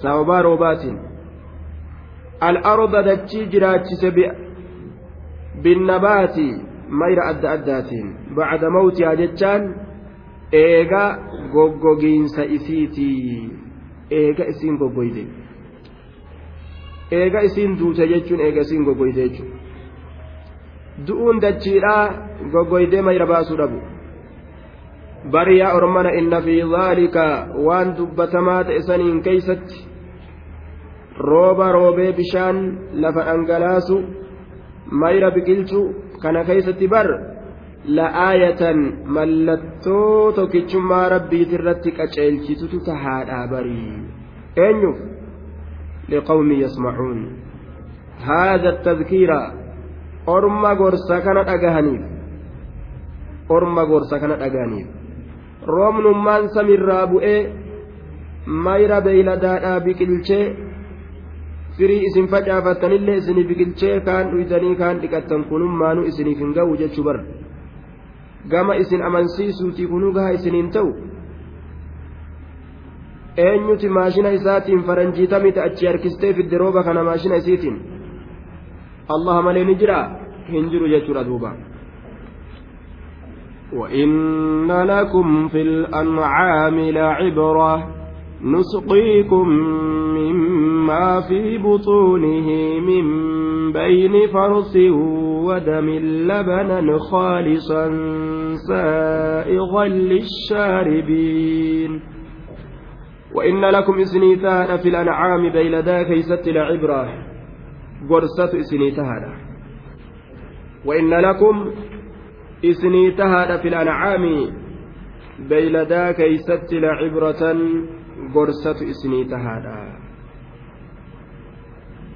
سبب 0.04 0.30
روبات 0.32 0.84
الأرض 2.44 2.96
دتشي 2.96 3.46
جراجس 3.46 4.06
بالنبات. 5.64 6.38
مير 6.90 7.30
أدى 7.30 7.48
أدات 7.54 7.90
بعد 8.38 8.66
موتها 8.66 9.14
جتان 9.14 9.76
إيغا 10.54 11.06
غوغوغين 11.54 12.28
سإسيتي 12.28 13.50
eega 14.12 14.46
isiin 14.46 14.78
goggoyde 14.78 15.24
eega 17.12 17.42
isiin 17.48 17.78
duute 17.80 18.08
jechuun 18.12 18.42
eega 18.48 18.62
isiin 18.62 18.84
goggoyde 18.86 19.22
jechuudha 19.24 19.58
du'uun 21.08 21.42
dachiidhaa 21.42 22.04
goggoydee 22.54 23.02
mayra 23.02 23.26
baasuu 23.32 23.58
dhabu 23.58 23.80
bari 25.32 25.58
yaa 25.60 25.74
ormana 25.78 26.12
inna 26.20 26.42
fi 26.42 26.60
dhaalika 26.74 27.26
waan 27.68 27.96
dubbatamaa 27.98 28.64
ta'e 28.64 28.82
saniin 28.90 29.22
keeysatti 29.28 29.82
rooba 31.30 31.72
roobee 31.72 32.12
bishaan 32.20 32.62
lafa 33.06 33.26
dhangalaasu 33.30 33.98
mayra 35.04 35.32
biqilchu 35.32 35.82
kana 36.26 36.42
keeysatti 36.50 36.88
bar 36.94 37.08
la'aayatan 37.98 38.80
mallattoo 39.18 40.32
tokkichummaa 40.38 41.06
rabbiiti 41.16 41.54
irratti 41.60 41.92
qaceelchitutu 42.00 42.78
tahaadhaa 42.88 43.46
barii 43.54 43.94
eenyuuf? 44.68 45.00
Liqawmi 46.10 46.56
yasmacuun 46.64 47.20
haada 48.28 48.72
tadkiira 48.88 49.40
orma 50.36 50.76
gorsa 50.82 51.22
kana 51.26 51.44
dhagahaniif. 51.50 52.04
Orma 53.50 53.86
gorsa 53.92 54.20
kana 54.20 54.36
dhagahaniif. 54.42 54.88
Roobnummaan 55.76 56.50
samirraa 56.56 57.06
bu'ee 57.14 57.40
mayra 58.66 59.02
beeyladaadhaa 59.06 59.80
biqilchee 59.86 60.46
firii 61.77 62.01
isin 62.09 62.27
facaafattanillee 62.33 63.17
isinii 63.23 63.47
biqilchee 63.51 64.01
kaan 64.09 64.25
dhuytanii 64.33 64.75
kaan 64.81 64.97
dhiqattan 65.03 65.43
kunummaanuu 65.53 66.05
isiniif 66.11 66.39
hin 66.45 66.53
ga'u 66.59 66.77
jechuu 66.83 67.05
bara 67.09 67.23
gama 68.53 68.75
isin 68.83 69.03
amansiisuutii 69.09 69.87
kunuu 69.93 70.13
gaha 70.19 70.31
isiniin 70.39 70.69
ta'u 70.77 70.91
eenyuti 73.47 73.89
maashina 73.97 74.31
isaatiin 74.39 74.83
faranjiitamite 74.91 75.61
achi 75.69 75.87
harkistee 75.87 76.33
fidde 76.39 76.59
rooba 76.63 76.83
kana 76.89 77.05
maashina 77.09 77.37
isiitiin 77.43 77.77
allah 79.15 79.43
malee 79.49 79.65
ni 79.65 79.75
jira 79.83 79.99
hin 80.53 80.71
jiru 80.75 80.87
jechuudha 80.95 81.25
duuba 81.33 81.53
وإن 83.73 84.71
لكم 84.93 85.49
في 85.49 85.63
الأنعام 85.63 86.77
لعبرة 86.81 87.73
نسقيكم 88.42 89.48
مما 90.18 91.22
في 91.22 91.58
بطونه 91.58 92.80
من 92.80 93.06
بين 93.72 94.28
فرث 94.28 94.76
ودم 95.46 95.90
لبنا 96.30 96.98
خالصا 96.98 97.90
سائغا 98.68 99.88
للشاربين. 99.88 102.02
وإن 103.36 103.66
لكم 103.66 104.00
إسنيتان 104.00 104.78
في 104.78 104.90
الأنعام 104.90 105.50
بيلدا 105.50 106.04
كيست 106.04 106.48
لعبرة 106.48 107.08
قرصة 108.10 108.60
إسنيتان. 108.60 109.34
وإن 110.86 111.10
لكم 111.10 111.72
إسنيتان 112.66 113.58
في 113.58 113.68
الأنعام 113.68 114.50
بيلدا 115.50 116.12
كيست 116.12 116.74
لعبرة 116.74 117.56
قرصة 118.36 118.80
إسنيتان 118.92 119.66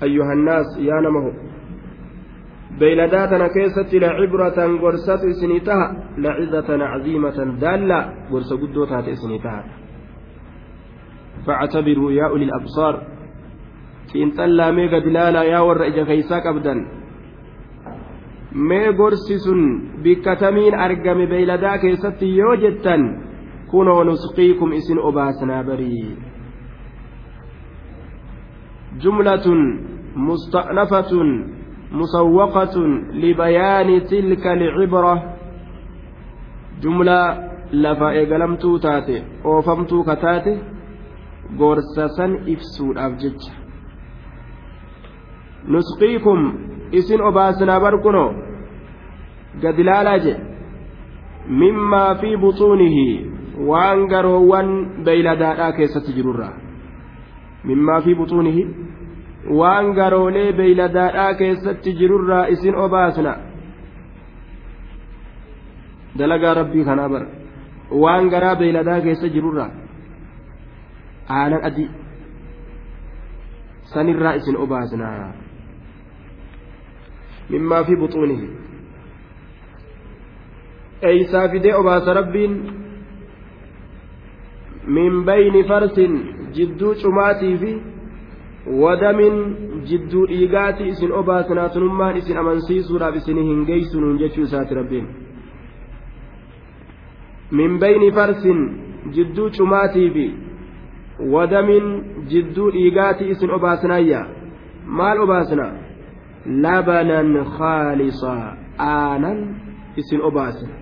أيها 0.03 0.33
الناس 0.33 0.69
يا 0.89 0.97
نمه 1.05 1.33
beeyladaa 2.79 3.27
tana 3.27 3.49
keessatti 3.49 3.99
lacibratan 3.99 4.77
gorsatu 4.83 5.27
isinii 5.33 5.59
taha 5.67 5.87
lacizatan 6.23 6.81
caziimatan 6.91 7.49
daalla 7.61 7.99
gorsa 8.31 8.55
guddoo 8.61 8.85
taate 8.91 9.11
isinii 9.11 9.39
taha 9.39 9.63
فاعتبروا 11.45 12.11
يا 12.11 12.25
أولي 12.27 12.45
الأبصار 12.45 12.95
xiinxallaa 14.11 14.71
mee 14.77 14.87
gad 14.93 15.05
ilaalaa 15.05 15.43
yaa 15.43 15.63
warra 15.67 15.85
ija 15.91 16.05
keeysaa 16.05 16.41
qabdan 16.45 16.79
mee 18.69 18.93
gorsi 18.99 19.39
sun 19.39 19.61
bikkatamiin 20.03 20.75
argame 20.85 21.25
beeyladaa 21.27 21.77
keessatti 21.83 22.37
yoo 22.37 22.55
jettan 22.63 23.01
kunoo 23.71 24.03
nusqiikum 24.03 24.73
isin 24.79 24.99
obaasnaa 25.09 25.63
barii 25.63 26.17
jumlatun 29.03 29.61
musta'nafatun 30.15 31.29
musawwaqatun 31.91 32.91
libayaani 33.21 34.01
tilka 34.09 34.55
licibra 34.61 35.13
jumlaa 36.81 37.37
lafa 37.71 38.13
eegalamtuu 38.19 38.79
taate 38.79 39.23
oofamtuu 39.43 40.03
ka 40.03 40.15
taate 40.25 40.53
gorsa 41.59 42.07
san 42.17 42.31
ibsuudhaaf 42.53 43.13
jecha 43.21 43.53
nusqiikum 45.73 46.39
isin 46.91 47.21
obaasnaa 47.29 47.79
bar 47.85 47.95
kunoo 48.05 48.29
gad 49.61 49.79
ilaalaa 49.79 50.19
jedhe 50.25 50.43
mimmaa 51.61 52.15
fi 52.21 52.37
buxuunihi 52.37 53.05
waan 53.67 54.07
garoowwan 54.07 54.69
beeyladaadhaa 55.05 55.71
keessatti 55.79 56.13
jirurra 56.17 56.49
mimmaa 57.63 58.01
fi 58.05 58.15
buxuunihi 58.15 58.63
waan 59.59 59.93
garoolee 59.99 60.51
beeyladaadhaa 60.59 61.33
keessatti 61.41 61.93
jirurraa 61.99 62.45
isin 62.55 62.75
obaasna 62.85 63.33
dalagaa 66.19 66.53
rabbii 66.61 66.85
kanaa 66.89 67.09
bara 67.09 67.27
waan 68.03 68.29
garaa 68.33 68.55
beeyladaa 68.61 69.01
keessa 69.01 69.27
jirurraa 69.35 69.69
aanan 71.39 71.61
adii 71.69 71.89
sanirraa 73.93 74.33
isin 74.39 74.57
obaasnaa 74.63 75.31
mimmaa 77.49 77.83
fi 77.83 77.95
buxuunihi 78.01 78.47
eeysaa 81.11 81.47
fidee 81.49 81.73
obaasa 81.81 82.13
rabbiin 82.13 82.53
min 84.97 85.23
bayni 85.29 85.63
farsin 85.71 86.13
jidduu 86.57 86.93
cumaatii 87.01 87.55
fi 87.63 87.71
wadamin 88.83 89.35
jidduu 89.89 90.25
dhiigaati 90.31 90.87
isin 90.93 91.11
obaasnaa 91.21 91.69
sunummaan 91.75 92.17
isin 92.21 92.37
amansiisuudhaaf 92.43 93.15
isin 93.21 93.37
hin 93.49 93.65
geeysunuun 93.69 94.19
jechuu 94.21 94.43
isaati 94.49 94.75
rabbiin 94.79 95.07
min 97.59 97.79
bayni 97.83 98.11
farsin 98.17 98.59
jidduu 99.17 99.49
cumaatii 99.59 100.09
fi 100.17 100.25
wadamin 101.35 101.85
jidduu 102.33 102.71
dhiigaati 102.75 103.29
isin 103.35 103.51
obaasnaayya 103.59 104.25
maal 104.99 105.17
obaasna 105.27 105.65
labanan 106.65 107.31
khaalisaa 107.57 108.43
aanan 108.89 109.39
isin 110.03 110.21
obaasna 110.31 110.75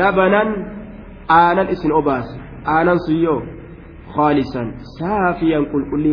labanan 0.00 0.50
aanan 1.38 1.68
isin 1.76 1.92
obaasna 2.00 2.45
aanan 2.75 2.99
suyyoo 3.07 3.41
خالصا 4.15 4.63
سافيا 4.99 5.59
قل 5.71 5.83
قل 5.91 6.03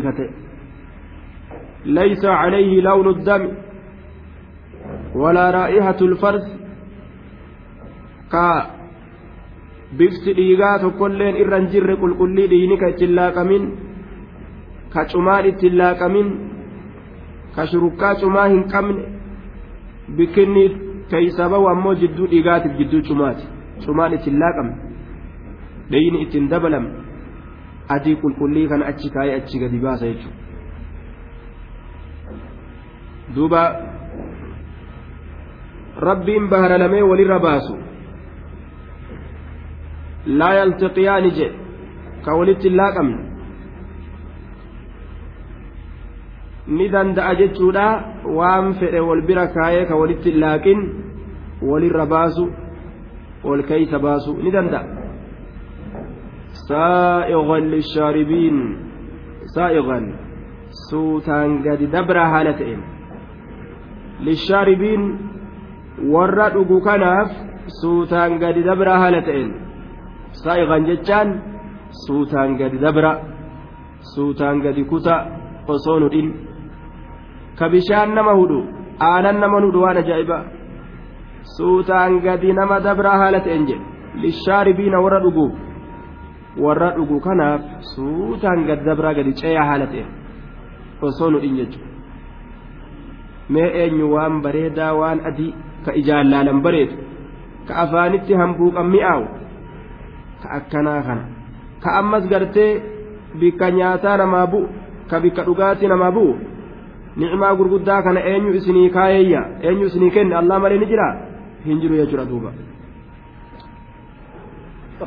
ليس 1.84 2.24
عليه 2.24 2.80
لون 2.80 3.08
الدم 3.08 3.42
ولا 5.14 5.50
رائحة 5.50 5.98
الفرث 6.00 6.46
كا 8.32 8.78
bifti 9.98 10.34
dhiigaa 10.36 10.78
tokkolleen 10.80 11.36
irra 11.42 11.58
hin 11.60 11.68
jirre 11.72 11.94
qulqullii 12.00 12.48
dhiini 12.50 12.76
ka 12.80 12.88
ittiin 12.92 13.14
laaqamin 13.18 13.62
ka 14.94 15.04
cumaan 15.12 15.46
ittiin 15.50 15.78
laaqamin 15.80 16.28
ka 17.54 17.66
shurukkaa 17.70 18.10
cumaa 18.22 18.44
hin 18.52 18.64
qabne 18.72 19.02
bikkinni 20.18 20.64
keeysa 21.12 21.48
bahu 21.52 21.70
ammoo 21.72 21.94
jidduu 22.02 22.28
dhiigaatiif 22.32 22.76
jidduu 22.80 23.00
cumaati 23.08 23.48
cumaan 23.86 24.18
ittiin 24.18 24.38
laaqamne 24.42 24.76
dhiini 25.91 26.21
ittiin 26.25 26.49
dabalamne 26.49 26.91
adii 27.95 28.15
qulqullii 28.23 28.67
kana 28.71 28.85
achi 28.91 29.09
kaayee 29.15 29.35
achi 29.41 29.59
gadi 29.63 29.79
baasa 29.85 30.05
jechuudha 30.11 30.41
duuba 33.35 33.61
rabbiin 36.07 36.47
baharalamee 36.53 37.03
walirra 37.11 37.39
baasu 37.47 37.75
laa 40.39 40.53
yaltaqiyaani 40.59 41.31
jedhe 41.37 41.57
ka 42.25 42.31
walitti 42.39 42.67
hin 42.69 42.77
laaqamne 42.81 43.17
ni 46.79 46.89
danda'a 46.95 47.35
jechuudha 47.41 47.85
waan 48.39 48.73
fedhe 48.81 48.99
wal 49.09 49.21
bira 49.29 49.47
kaayee 49.55 49.85
ka 49.91 49.95
walitti 50.01 50.29
hin 50.31 50.39
laaqin 50.45 50.79
walirra 51.71 52.05
baasu 52.15 52.45
wal 53.49 53.63
keeysa 53.71 53.99
baasu 54.07 54.37
ni 54.43 54.51
danda'a 54.57 55.02
warra 66.13 66.47
dhugu 66.55 66.77
kanaaf 66.87 67.29
suutaan 67.81 68.31
gadi 68.43 68.61
dabra 68.69 68.93
haala 69.01 69.21
ta'een 69.27 69.51
saa'iqan 70.43 70.83
jechaan 70.89 71.29
suutaan 72.05 72.57
gadi 72.61 72.77
dabra 72.85 73.11
suutaan 74.13 74.57
gadi 74.65 74.83
kuta 74.91 75.15
osoo 75.73 75.97
nudhin 76.03 76.27
ka 77.59 77.65
bishaan 77.73 78.09
nama 78.17 78.33
hudhu 78.39 78.59
aanan 79.09 79.37
nama 79.43 79.57
hudhu 79.65 79.79
waan 79.85 79.97
ajaa'iba 80.03 80.39
suutaan 81.57 82.13
gadi 82.25 82.49
nama 82.59 82.77
dabra 82.87 83.11
haala 83.21 83.39
ta'een 83.45 83.63
jedhe 83.69 83.85
lishaaribiina 84.23 84.97
warra 85.05 85.19
dhuguuf 85.25 85.53
warra 86.57 86.89
dhugu 86.97 87.19
kanaaf 87.19 87.61
suutaan 87.95 88.65
gadi 88.67 88.85
dabraa 88.85 89.13
gadi 89.13 89.33
ceeyaa 89.41 89.65
haala 89.69 89.87
ta'een 89.93 90.09
osoo 91.01 91.29
nudhin 91.33 91.57
jechuudha 91.57 91.89
mee 93.49 93.69
eenyu 93.83 94.11
waan 94.13 94.41
bareedaa 94.45 94.93
waan 95.01 95.25
adii 95.29 95.53
ka 95.85 95.91
ijaan 96.01 96.29
laalan 96.33 96.61
bareedu 96.65 96.95
ka 97.67 97.73
afaanitti 97.83 98.33
hambuuqan 98.41 98.87
mi'aawu 98.95 99.25
ka 100.43 100.47
akkanaa 100.59 101.01
kana 101.07 101.23
ka 101.83 101.89
ammas 101.99 102.25
gartee 102.31 102.71
bikka 103.39 103.71
nyaataa 103.77 104.17
namaa 104.23 104.47
bu'u 104.53 104.67
ka 105.09 105.19
bikka 105.23 105.45
dhugaatii 105.47 105.89
namaa 105.93 106.11
bu'u 106.17 106.33
ni'imaa 107.17 107.55
gurguddaa 107.55 108.01
kana 108.05 108.19
eenyu 108.31 108.53
isinii 108.59 108.89
kaayeyya 108.89 109.41
eenyu 109.61 109.85
isinii 109.89 110.11
kenne 110.15 110.35
allah 110.35 110.59
malee 110.61 110.77
ni 110.77 110.85
jira? 110.91 111.07
Hin 111.65 111.79
jiru 111.81 111.95
jechuudha 111.95 112.25
duuba 112.29 112.51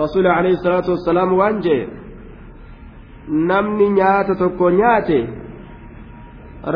rasuuli 0.03 0.29
alayhi 0.29 0.57
salaatu 0.65 0.91
wassalaam 0.95 1.33
waan 1.39 1.61
jee 1.67 1.83
namni 3.51 3.89
nyaata 3.99 4.35
tokko 4.43 4.71
nyaate 4.81 5.19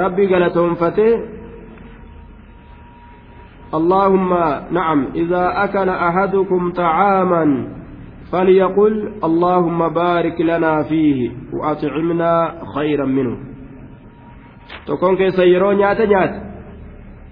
rabbi 0.02 0.26
galatoonfatee 0.32 1.14
اللهم 3.74 4.30
نعم 4.70 5.06
إذا 5.14 5.64
أكل 5.64 5.88
أحدكم 5.88 6.72
طعاما 6.72 7.44
فليقل 8.32 9.12
اللهم 9.24 9.88
بارك 9.88 10.40
لنا 10.40 10.82
فيه 10.82 11.30
وأطعمنا 11.52 12.32
خيرا 12.74 13.04
منه 13.06 13.36
تكون 14.86 15.16
كيس 15.16 15.38
يرو 15.38 15.72
نيات 15.72 16.00
نيات 16.00 16.34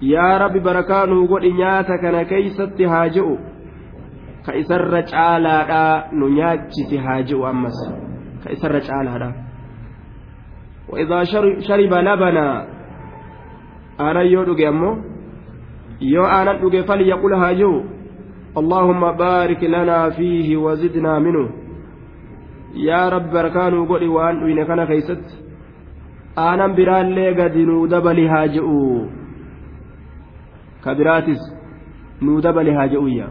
يا 0.02 0.38
رب 0.38 0.62
بركانه 0.62 1.26
قل 1.26 1.42
نيات 1.54 1.86
كان 2.02 2.22
كيست 2.22 2.80
هاجئ 2.80 3.26
كيسر 4.47 5.03
عالا 5.13 6.07
نياتشت 6.13 6.93
هاجئ 6.93 7.49
أمس 7.49 7.77
كيسر 8.43 8.73
عالا 8.93 9.33
وإذا 10.89 11.23
شرب 11.67 11.93
لبنا 11.93 12.67
أنا 13.99 14.21
يودك 14.21 14.61
أمو 14.61 15.13
yoo 16.11 16.25
aanan 16.35 16.59
dhuge 16.61 16.83
falyaqul 16.89 17.35
haa 17.41 17.53
jiru 17.59 17.83
allaahumma 18.61 19.13
baarik 19.21 19.61
lanaa 19.75 20.11
fiihi 20.17 20.55
wazidnaa 20.65 21.19
minu 21.25 21.43
yaa 22.87 23.09
rabbi 23.15 23.33
barkaanuu 23.35 23.85
godhi 23.91 24.09
waan 24.15 24.39
dhuyne 24.41 24.65
kana 24.71 24.87
keeysatti 24.91 25.35
aanan 26.45 26.75
biraallee 26.79 27.33
gadi 27.39 27.65
nuu 27.69 27.87
dabali 27.93 28.27
haa 28.33 28.47
je'u 28.55 28.79
ka 30.83 30.95
biraatis 31.01 31.41
nuu 32.21 32.41
dabali 32.47 32.75
haa 32.79 32.87
je'uyya 32.95 33.27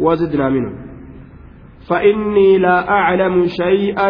وزدنا 0.00 0.48
منه 0.48 0.72
فإني 1.88 2.58
لا 2.58 2.88
أعلم 2.88 3.46
شيئا 3.46 4.08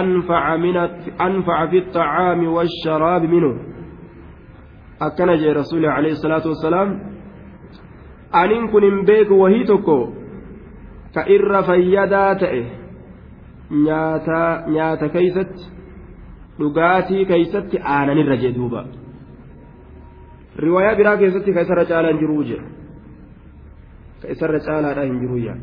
أنفع, 0.00 0.56
من 0.56 0.76
أنفع 1.20 1.66
في 1.66 1.78
الطعام 1.78 2.40
والشراب 2.46 3.22
منه 3.22 3.54
alayhi 5.00 6.16
salaatu 6.20 6.48
wassalaam 6.52 6.90
aniin 8.32 8.68
kun 8.72 8.82
hin 8.84 9.06
beeku 9.06 9.40
wahii 9.42 9.64
tokko 9.64 10.12
ka 11.14 11.24
irra 11.36 11.62
fayyadaa 11.62 12.34
ta'e 12.42 12.60
nyaata 13.86 14.40
nyaata 14.74 15.08
keeysatti 15.14 15.64
dhugaatii 16.58 17.24
keeysatti 17.30 17.80
aananirra 17.94 18.36
jee 18.42 18.52
duuba 18.58 18.84
riwaayaa 20.64 20.96
biraa 21.00 21.16
keessatti 21.16 21.52
ka 21.56 21.60
isarra 21.66 21.84
caalaa 21.92 22.12
hin 22.12 22.20
jiruu 22.24 22.44
jee 22.50 22.60
ka 22.60 22.79
isarra 24.34 24.60
caalaadha 24.66 25.02
hin 25.08 25.16
jiruyya 25.22 25.54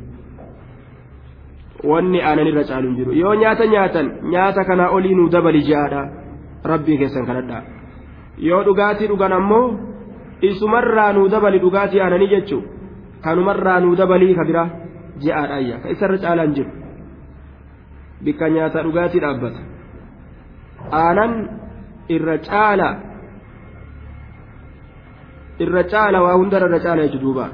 wanni 1.89 2.20
aananirra 2.30 2.63
caalu 2.70 2.88
hin 2.89 2.96
jiru. 3.00 3.12
Yoo 3.22 3.34
nyaata 3.41 3.65
nyaatan 3.74 4.08
nyaata 4.34 4.62
kanaa 4.70 4.89
olii 4.96 5.15
nuu 5.20 5.30
dabali 5.36 5.62
je'aadha. 5.70 6.02
Rabbii 6.72 6.98
keessan 7.02 7.26
kadhadhaa. 7.30 7.62
Yoo 8.48 8.62
dhugaatii 8.67 9.08
dhugan 9.12 9.34
ammoo 9.39 9.65
isumarraa 10.50 11.12
nuu 11.13 11.28
dabali 11.34 11.60
dhugaatii 11.63 12.02
aananii 12.02 12.30
jechuu 12.34 12.62
kanumarraa 13.24 13.80
nuu 13.84 13.96
dabalii 14.02 14.34
ka 14.39 14.43
biraa 14.50 14.70
je'aadhaayya 15.24 15.76
ka 15.84 15.88
isarra 15.96 16.17
caalaan 16.24 16.54
jiru. 16.58 16.72
Bikka 18.26 18.50
nyaata 18.56 18.84
dhugaatii 18.86 19.22
dhaabbata. 19.26 19.62
Aanan 21.02 21.34
irra 22.15 22.38
caala 22.50 22.89
irra 25.63 25.84
caala 25.93 26.17
waa 26.26 26.36
hundarra 26.39 26.67
irra 26.70 26.80
caala 26.86 27.02
jechu 27.08 27.20
duuba 27.24 27.46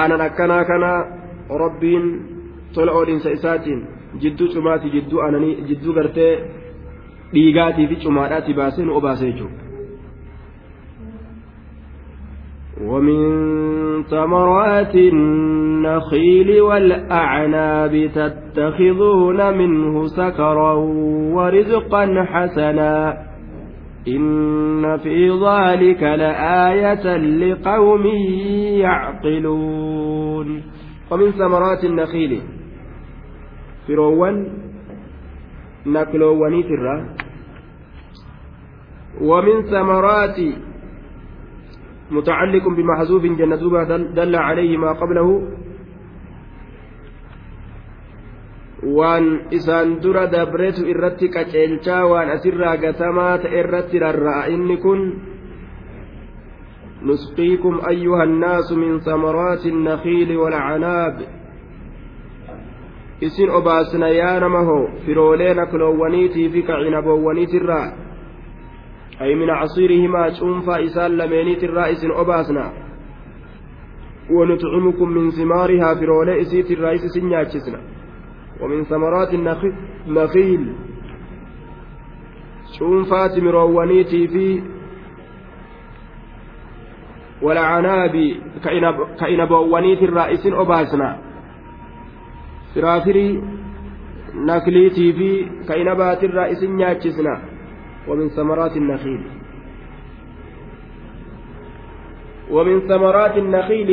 aanan 0.00 0.20
akkanaa 0.28 0.64
kana 0.70 0.90
rabbiin 1.64 2.06
tola 2.74 2.92
oodhinsa 2.98 3.30
isaatiin 3.38 3.80
jidduu 4.22 4.48
cumaatii 4.54 4.94
jidduu 4.96 5.20
aananii 5.24 5.56
jidduu 5.68 5.94
gartee 5.98 6.32
dhiigaatii 7.34 7.86
fi 7.90 7.96
cumaadhaatti 8.04 8.54
baasee 8.60 8.84
nu 8.84 8.96
obaasa 9.00 9.24
jechuudha. 9.30 9.62
ومن 12.82 13.22
ثمرات 14.02 14.94
النخيل 14.94 16.60
والأعناب 16.60 18.10
تتخذون 18.14 19.58
منه 19.58 20.06
سكرا 20.06 20.72
ورزقا 21.36 22.24
حسنا 22.32 23.18
إن 24.08 24.98
في 24.98 25.30
ذلك 25.30 26.02
لآية 26.02 27.16
لقوم 27.16 28.06
يعقلون 28.86 30.62
ومن 31.10 31.30
ثمرات 31.30 31.84
النخيل 31.84 32.40
فروان 33.88 34.48
نكلووني 35.86 36.62
ترى 36.62 36.96
ومن 39.20 39.62
ثمرات 39.62 40.36
متعلق 42.10 42.68
بمحذوف 42.68 43.22
جنة 43.22 43.96
دل 43.96 44.36
عليه 44.36 44.76
ما 44.76 44.92
قبله 44.92 45.48
waan 48.82 49.46
isaan 49.50 50.00
dura 50.02 50.26
dabretu 50.26 50.86
irratti 50.86 51.28
qaceelchaa 51.28 52.06
waan 52.06 52.30
asirraa 52.30 52.76
gatamaa 52.76 53.38
ta'e 53.38 53.58
irratti 53.60 53.98
rarra'a 53.98 54.46
inni 54.54 54.76
kun 54.76 55.02
نسقيكم 57.02 57.80
أيها 57.88 58.24
الناس 58.24 58.72
من 58.72 59.00
ثمرات 59.00 59.66
النخيل 59.66 60.36
والعناب 60.36 61.16
isin 63.22 63.50
obaasna 63.50 64.08
yaa 64.08 64.40
nama 64.40 64.60
hoo 64.64 64.90
firoolee 65.06 65.54
nakloowwaniitii 65.54 66.48
fi 66.48 66.62
kacinabowwaniitirraa 66.62 67.88
ay 69.20 69.34
min 69.34 69.48
casiirihimaa 69.60 70.30
cuunfaa 70.38 70.78
isaan 70.78 71.18
lameeniitirraa 71.18 71.86
isin 71.86 72.12
obaasna 72.22 72.64
ونطعمكم 74.30 75.08
من 75.08 75.30
ثمارها 75.30 75.94
فرولة 75.94 76.40
إسيت 76.40 76.70
الرئيس 76.70 77.04
سنياتشسنا 77.14 77.80
ومن 78.62 78.84
ثمرات 78.84 79.34
النخيل. 79.34 80.62
شونفات 82.78 83.38
مروانيتي 83.38 84.28
في 84.28 84.62
والعناب 87.42 88.14
كإنبوانيت 89.20 90.02
الرئيس 90.02 90.46
أباسنا 90.46 91.10
nakliitii 94.32 95.12
fi 95.12 95.30
ka'ina 95.68 95.94
baatirraa 95.94 96.46
isin 96.46 96.76
nyaachisna 96.76 97.34
ومن 98.08 98.28
ثمرات 98.28 98.76
النخيل. 98.76 99.22
ومن 102.50 102.80
ثمرات 102.80 103.36
النخيل 103.36 103.90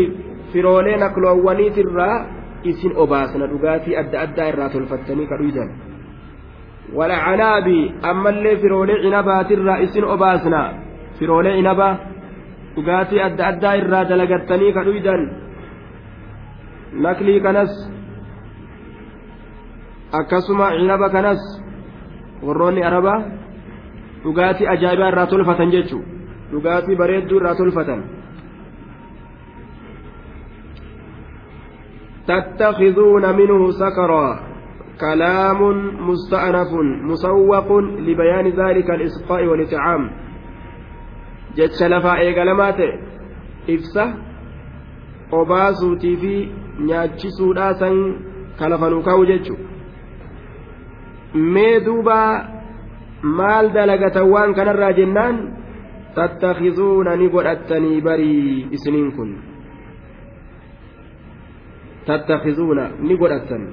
فرولي 0.53 0.97
نكلوونيت 0.97 1.77
الرا 1.77 2.38
isin 2.71 2.93
obaasna 3.03 3.45
dhugaatii 3.51 3.95
adda 4.01 4.17
addaa 4.25 4.47
irraa 4.51 4.69
tolfattanii 4.75 5.27
kadhuydan 5.31 5.69
walacanaabi 6.97 7.77
ammallee 8.11 8.55
firoolee 8.61 8.97
cinabaatirraa 9.03 9.77
isin 9.85 10.05
obaasna. 10.15 10.61
Firoolee 11.19 11.55
cinabaa 11.57 11.93
dhugaatii 12.75 13.21
adda 13.27 13.43
addaa 13.51 13.73
irraa 13.81 14.03
dalagattanii 14.09 14.71
kadhuydan 14.77 15.21
naklii 17.05 17.39
kanas 17.45 17.71
akkasuma 20.19 20.67
cinaba 20.77 21.07
kanas 21.15 21.41
warroonni 22.45 22.83
arabaa 22.89 23.19
dhugaatii 24.23 24.67
ajaa'ibaa 24.73 25.09
irraa 25.11 25.27
tolfatan 25.33 25.71
jechuu 25.75 26.03
dhugaatii 26.51 26.95
bareedduu 27.01 27.37
irraa 27.39 27.55
tolfatan. 27.61 28.18
تتخذون 32.28 33.36
منه 33.36 33.70
سكرا 33.70 34.40
كلام 35.00 35.60
مستأنف 36.08 36.70
مسوق 37.02 37.68
لبيان 37.78 38.46
ذلك 38.48 38.90
الإسقاء 38.90 39.46
والإطعام 39.46 40.10
جتش 41.56 41.82
لفا 41.82 42.18
إيقالمات 42.18 42.80
إفسه 43.70 44.14
obaasuutii 45.32 46.16
fi 46.22 46.34
nyaachisuudhaasan 46.88 47.96
kalafanuu 48.58 49.02
kaa'u 49.06 49.24
jechuudha 49.30 49.64
mee 51.54 51.80
duuba 51.86 52.18
maal 53.38 53.70
dalagatan 53.76 54.30
waan 54.34 54.54
kanarraa 54.58 54.92
jennaan 54.98 55.40
tattakizuuna 56.18 57.16
ni 57.16 57.28
godhattanii 57.34 58.00
barii 58.08 58.68
isiniin 58.78 59.10
kun 59.16 59.30
Ni 62.99 63.17
godhattan 63.17 63.63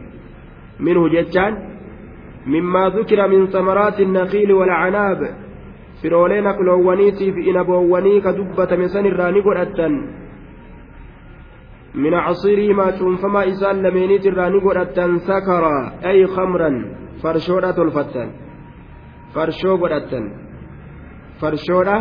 minhu 0.81 1.09
jechaan 1.09 1.55
mimmaa 2.47 2.91
dukira 2.91 3.29
min 3.29 3.47
samaraati 3.53 4.03
النخيل 4.05 4.53
والعناب 4.53 5.21
naqloowwaniitii 6.47 7.33
fi 7.33 7.41
inaboowwanii 7.51 8.21
ka 8.21 8.33
dubbatame 8.33 8.89
san 8.89 9.07
irraa 9.07 9.31
ni 9.33 9.43
godhattan 9.43 9.95
min 11.95 12.13
casiirihimaa 12.27 12.93
cuunfamaa 12.99 13.49
isaan 13.53 13.83
lameeniit 13.83 14.25
irraa 14.25 14.51
ni 14.51 14.61
godhattan 14.61 15.21
sakaraa 15.21 15.93
ay 16.11 16.27
khamran 16.35 16.77
farshoodha 17.23 17.73
tolfattan 17.73 18.29
farshoo 19.35 19.77
godhattan 19.79 20.25
farshoodha 21.41 21.97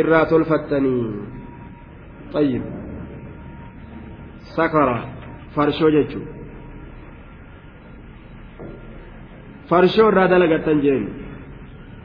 irraa 0.00 0.24
tolfattanii 0.30 1.04
طيب 2.32 2.62
sakara 4.56 5.17
farshoo 5.58 5.90
jechuun 5.96 6.26
farshoo 9.70 10.08
irraa 10.12 10.28
dalagattan 10.32 10.78
jeen 10.84 11.04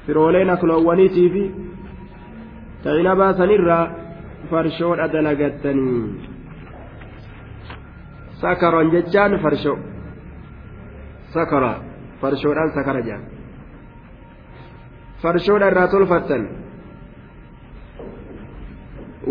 firooleen 0.06 0.50
akloowwaniitii 0.56 1.30
fi 1.36 1.44
ta'ina 2.84 3.14
baasanirraa 3.22 3.84
farshoodha 4.52 5.06
dalagattanii 5.14 6.04
sakaroon 8.42 8.88
jechaan 8.96 9.34
farshoo 9.44 9.78
sakara 11.36 11.72
farshoodhaan 12.22 12.72
sakara 12.78 13.02
jedhan 13.08 13.24
farshoodha 15.24 15.68
irraa 15.72 15.88
tolfattan 15.96 16.44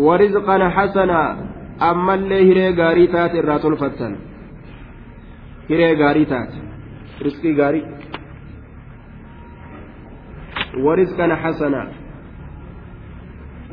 warizqan 0.05 0.61
hasanaa 0.77 1.29
ammallee 1.90 2.42
hiree 2.48 2.72
gaarii 2.80 3.08
taate 3.14 3.38
irraa 3.42 3.58
tolfattan 3.64 4.12
hiree 5.68 5.94
gaarii 6.02 6.26
taate 6.32 6.58
riskii 7.26 7.54
gaarii 7.60 7.86
warizqan 10.84 11.32
hasanaa 11.44 11.88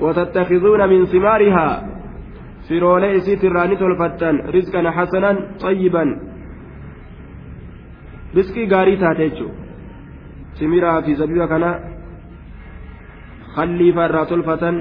وتتخذون 0.04 0.82
من 0.89 1.06
ثمارها 1.06 1.67
firoolee 2.67 3.15
isiit 3.19 3.43
irraa 3.47 3.67
ni 3.67 3.75
tolfattan 3.78 4.36
rizqan 4.56 4.86
hasanan 4.97 5.38
xayyiban 5.63 6.10
riskii 8.38 8.67
gaarii 8.73 8.97
taate 9.04 9.23
jechuudha 9.30 9.56
simiraa 10.58 11.01
fi 11.06 11.12
zabiba 11.19 11.47
kana 11.54 11.69
halliifa 13.56 14.06
irraa 14.10 14.25
tolfatan 14.32 14.75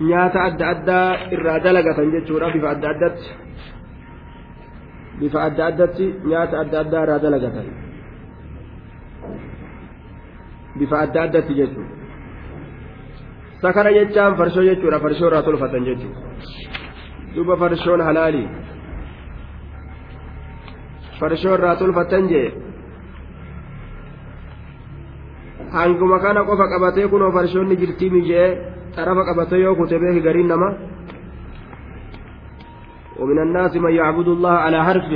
nyaata 0.00 0.38
adda 0.48 0.66
addaa 0.74 1.08
irraa 1.34 1.58
dalagatan 1.64 2.10
jechuudha 2.14 2.50
bifa 2.54 2.68
adda 2.74 2.88
addatti 2.94 3.28
bifa 5.20 5.38
adda 5.48 5.66
addatti 5.66 6.06
nyaata 6.30 6.60
adda 6.62 6.80
addaa 6.80 7.02
irraa 7.04 7.18
dalagatan. 7.24 7.66
Bifa 10.78 10.96
adda 11.04 11.22
addatti 11.26 11.54
jechuudha. 11.60 11.92
Sakara 13.62 13.90
jechaan 13.98 14.36
farshoo 14.36 14.66
jechuudha 14.70 15.00
farshoo 15.04 15.28
irraa 15.30 15.42
tolfatan 15.48 15.84
jechuudha. 15.88 16.20
Duuba 17.34 17.56
farshoon 17.62 18.00
halaalii. 18.08 18.48
farshoo 21.18 21.54
irraa 21.56 21.76
tolfattan 21.80 22.28
jee. 22.32 22.48
Hanguma 25.76 26.18
kana 26.24 26.44
qofa 26.48 26.66
qabatee 26.72 27.08
kunoo 27.12 27.32
farshoonni 27.36 27.76
jirtii 27.82 28.10
mijee 28.16 28.48
yoo 29.64 29.74
kute 29.74 29.98
beeki 29.98 30.20
gariin 30.20 30.48
nama 30.48 30.68
ومن 33.18 33.38
الناس 33.38 33.76
من 33.76 33.92
يعبد 33.94 34.28
الله 34.28 34.50
على 34.50 34.84
حرف 34.84 35.08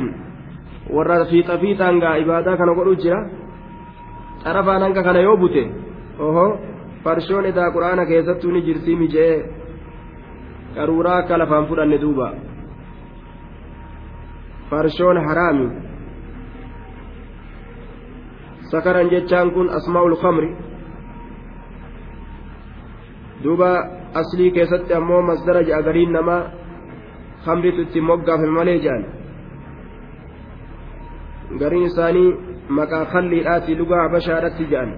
gaa 2.01 2.17
ibaadaa 2.17 2.57
kana 2.57 2.73
godhu 2.75 2.95
jira 2.97 3.19
xarafaan 4.45 4.83
hanga 4.83 5.03
kana 5.03 5.21
yoo 5.21 5.37
bute 5.37 5.64
oho 6.27 6.47
farshoon 7.05 7.45
edaa 7.51 7.71
quraana 7.75 8.07
keessattuu 8.11 8.51
ni 8.53 8.62
jirtii 8.67 8.97
mijee 8.97 9.35
qaruuraa 10.75 11.19
akka 11.23 11.38
lafaan 11.38 11.67
fudhanne 11.69 11.99
duuba 12.05 12.29
farshoon 14.71 15.19
haraami 15.27 15.69
sakaran 18.71 19.11
jechaan 19.12 19.51
kun 19.57 19.69
asmaa'ul 19.79 20.17
khamri 20.23 20.51
duuba 23.42 23.70
aslii 24.20 24.51
keessatti 24.57 24.94
ammoo 24.94 25.22
masdara 25.22 25.62
ja'a 25.68 25.83
gariin 25.88 26.12
namaa 26.12 26.42
kamritu 27.44 27.81
ittiin 27.87 28.05
moggaafame 28.11 28.55
malee 28.59 28.79
jedhan 28.85 29.05
gariin 31.61 31.87
isaanii 31.90 32.37
maqaa 32.79 33.05
kalliidhaati 33.12 33.79
lugaa 33.81 34.03
habashaadhatti 34.03 34.64
jedhan 34.72 34.92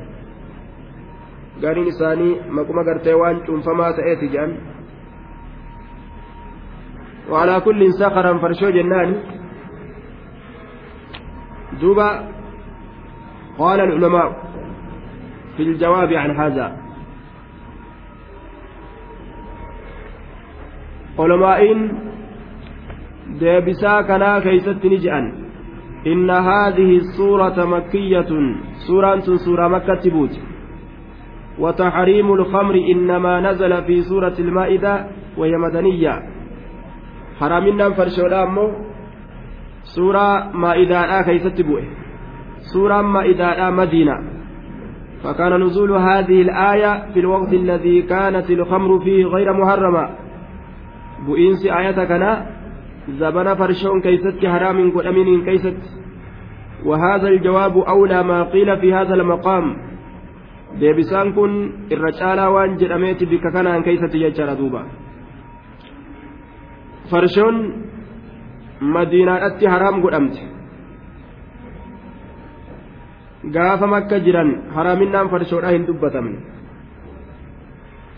gariin 1.62 1.92
isaanii 1.92 2.32
maquma 2.58 2.84
gartee 2.90 3.16
waan 3.22 3.42
cuunfamaa 3.46 3.92
ta'eeti 4.00 4.34
jedhan 4.34 4.52
وعلى 7.30 7.60
كل 7.60 7.92
سخرا 7.92 8.38
فرشو 8.42 8.70
جنان 8.70 9.10
دوبا 11.80 12.08
قال 13.58 13.80
العلماء 13.80 14.28
في 15.56 15.62
الجواب 15.62 16.12
عن 16.12 16.30
هذا 16.30 16.79
علماء 21.20 21.60
deebisaa 23.40 24.02
kanaa 24.02 24.40
keeysatti 24.40 24.88
ni 24.88 24.98
je'an 25.04 25.26
inna 26.12 26.42
haadihi 26.42 27.00
suurata 27.16 27.66
makkiyatun 27.66 28.46
suuraan 28.86 29.22
tun 29.22 29.38
suuraa 29.38 29.68
makkatti 29.68 30.10
buuti 30.10 30.40
وتحريم 31.60 32.32
الخمر 32.32 32.74
إنما 32.74 33.40
نزل 33.40 33.82
في 33.84 34.00
سورة 34.00 34.34
المائدة 34.38 35.06
وهي 35.36 35.56
مدنية. 35.56 36.22
حرامنا 37.40 37.90
فرشولا 37.90 38.42
أمو. 38.42 38.72
سورة 39.82 40.56
مائدة 40.56 41.22
كيست 41.22 41.60
بوئه. 41.60 41.88
سورة 42.72 43.02
مائدة 43.02 43.70
مدينة. 43.70 44.16
فكان 45.24 45.62
نزول 45.62 45.92
هذه 45.92 46.42
الآية 46.42 47.12
في 47.12 47.20
الوقت 47.20 47.52
الذي 47.52 48.02
كانت 48.02 48.50
الخمر 48.50 48.98
فيه 49.04 49.26
غير 49.26 49.52
محرمة. 49.52 50.08
بؤينس 51.26 51.62
آية 51.66 51.98
كنا 52.10 52.30
زبنا 53.20 53.52
فرشون 53.60 54.00
كيست 54.00 54.40
حرام 54.52 54.78
قدمين 54.96 55.44
كيست 55.48 55.80
وهذا 56.88 57.28
الجواب 57.28 57.74
أولى 57.94 58.20
ما 58.30 58.38
قيل 58.52 58.68
في 58.80 58.88
هذا 58.94 59.14
المقام 59.14 59.66
deebisaan 60.80 61.34
kun 61.34 61.52
irra 61.90 62.10
caalaa 62.14 62.50
waan 62.54 62.78
jedhameeti 62.80 63.26
bikka 63.26 63.50
kanaan 63.56 63.82
keeysatti 63.86 64.22
jechaadha 64.22 64.54
duuba 64.60 64.80
farshoon 67.10 67.56
madiinaadhatti 68.94 69.64
haraam 69.72 69.96
godhamte 70.04 70.42
gaafa 73.56 73.86
makka 73.94 74.16
jiran 74.26 74.50
haraaminaan 74.76 75.28
farshoodhaa 75.32 75.74
hin 75.76 75.84
dubbatamne 75.90 76.38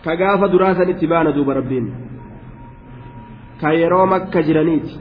ka 0.04 0.12
gaafa 0.22 0.46
duraa 0.52 0.74
sanitti 0.80 1.06
baana 1.12 1.30
duuba 1.36 1.52
rabbiin 1.60 1.86
ka 3.62 3.70
yeroo 3.80 4.06
makka 4.12 4.40
jiraniiti 4.46 4.94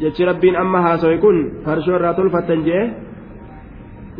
jechi 0.00 0.22
rabbiin 0.30 0.56
amma 0.62 0.80
haasawe 0.86 1.16
kun 1.24 1.38
farshoo 1.64 1.96
irraa 1.98 2.14
tolfattan 2.18 2.60
jee 2.68 2.84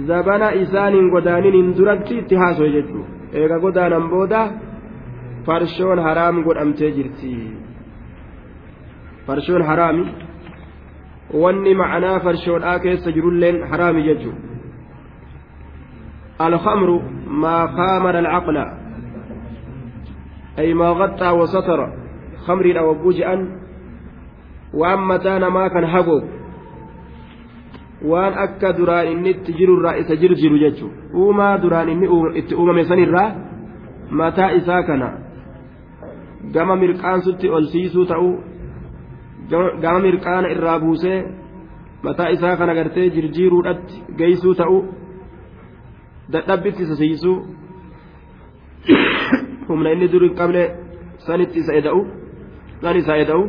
zabana 0.09 0.49
isaaniin 0.63 1.09
godaaniniin 1.15 1.69
duratti 1.79 2.19
itti 2.23 2.35
haasawe 2.43 2.71
jechuu 2.77 3.05
eega 3.41 3.57
godaanan 3.65 4.05
booda 4.13 4.41
farshoon 5.47 5.99
haraam 6.07 6.37
godhamtee 6.47 6.91
jirti 6.97 7.33
farshoon 9.27 9.63
haraami 9.71 10.05
wanni 11.43 11.73
ma'anaa 11.81 12.19
farshoodhaa 12.27 12.79
keessa 12.85 13.11
jirulleen 13.17 13.57
haraami 13.71 14.03
jechuu 14.11 14.37
الخمر 16.49 16.91
ما 17.43 17.57
خامر 17.77 18.19
العقل 18.19 18.57
أي 20.59 20.75
ما 20.75 20.89
غطى 21.01 21.31
وستر 21.31 21.81
خمر 22.49 22.79
أو 22.79 22.95
بوجئا 22.95 23.37
وأما 24.75 25.17
تانا 25.17 25.49
ما 25.49 25.69
كان 25.69 25.87
حقوق 25.87 26.25
waan 28.11 28.35
akka 28.39 28.73
duraan 28.79 29.09
inni 29.13 29.31
itti 29.35 29.53
jirurraa 29.59 29.99
isa 30.01 30.15
jirjiru 30.23 30.59
jechuun 30.63 30.93
uumaa 31.21 31.59
duraan 31.63 31.89
inni 31.89 32.07
itti 32.41 32.55
uumame 32.55 32.85
sanirraa 32.91 33.31
mataa 34.21 34.51
isaa 34.59 34.83
kana 34.89 35.09
gama 36.55 36.77
mirqaansutti 36.83 37.51
ol 37.57 37.67
siisuu 37.73 38.05
ta'uu 38.11 38.35
gama 39.83 39.99
mirqaana 40.07 40.49
irraa 40.55 40.79
buusee 40.85 41.19
mataa 42.07 42.29
isaa 42.37 42.55
kana 42.61 42.75
gartee 42.79 43.11
jirjiiruudhatti 43.17 43.95
geeysuu 44.19 44.55
ta'uu 44.61 44.81
dadhabbitti 46.33 46.83
isa 46.87 46.97
siisuu 47.03 47.37
humna 49.69 49.91
inni 49.95 50.09
dur 50.13 50.23
hin 50.29 50.35
qabne 50.41 50.65
sanitti 51.27 51.59
isa 51.65 51.73
eda'u 51.81 52.01
dhaan 52.83 52.97
isaa 52.97 53.17
eda'u 53.25 53.45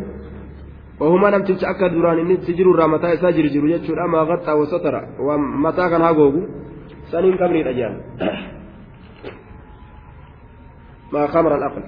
wahumaa 1.00 1.32
namtichi 1.32 1.66
akka 1.66 1.90
duraan 1.94 2.20
inni 2.20 2.34
itti 2.40 2.54
jiru 2.58 2.74
irraa 2.74 2.88
mataa 2.88 3.14
isaa 3.18 3.32
jirjiru 3.32 3.68
jechuudha. 3.68 4.08
Maa 4.08 4.26
qaxxaa 4.26 4.60
wasatara 4.62 5.02
waan 5.28 5.42
mataa 5.66 5.90
kan 5.90 6.02
hagoogu 6.02 6.42
saniin 7.12 7.38
qabniidha 7.38 7.74
jean 7.74 7.96
maa 11.14 11.28
kamra 11.34 11.56
alaql? 11.56 11.82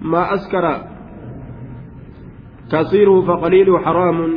Maa 0.00 0.26
askara? 0.36 0.74
Kasiiruhu 2.70 3.26
faqaliiluhu 3.26 3.84
haraamun. 3.84 4.32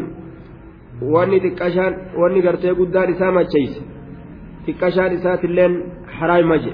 Wanni 1.14 1.40
xiqqashaan 1.40 1.94
wanni 2.22 2.42
gartee 2.42 2.74
guddaan 2.80 3.10
isaa 3.14 3.32
macheyse 3.32 3.82
xiqqashaan 4.66 5.14
isaatiilleen 5.18 5.74
haraay 6.20 6.44
maje. 6.44 6.74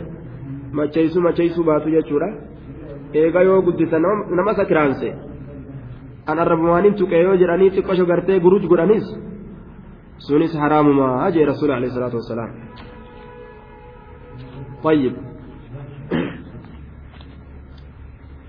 Macheysu 0.72 1.22
macheysu 1.22 1.64
baatu 1.64 1.90
jechuudha. 1.96 2.49
Eega 3.14 3.42
yoo 3.44 3.62
guddisa 3.62 3.98
nama 4.38 4.54
sakiraanse 4.60 5.10
an 6.30 6.40
arrabumaaniin 6.40 6.96
tuqee 7.00 7.22
yoo 7.28 7.36
jedhanii 7.42 7.70
xiqqasho 7.76 8.06
gartee 8.12 8.40
guruj 8.40 8.64
godhanis 8.72 9.06
sunis 10.28 10.54
haraamumaa 10.62 11.32
jee 11.36 11.46
rasuul 11.52 11.72
alayhi 11.78 11.94
salaatu 11.96 12.18
wassalaam 12.22 12.52
طيب 14.84 15.14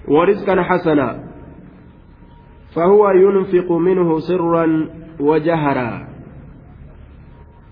ورزقا 0.09 0.63
حسنا 0.63 1.25
فهو 2.75 3.11
ينفق 3.11 3.73
منه 3.73 4.19
سرا 4.19 4.67
وجهرا 5.21 5.91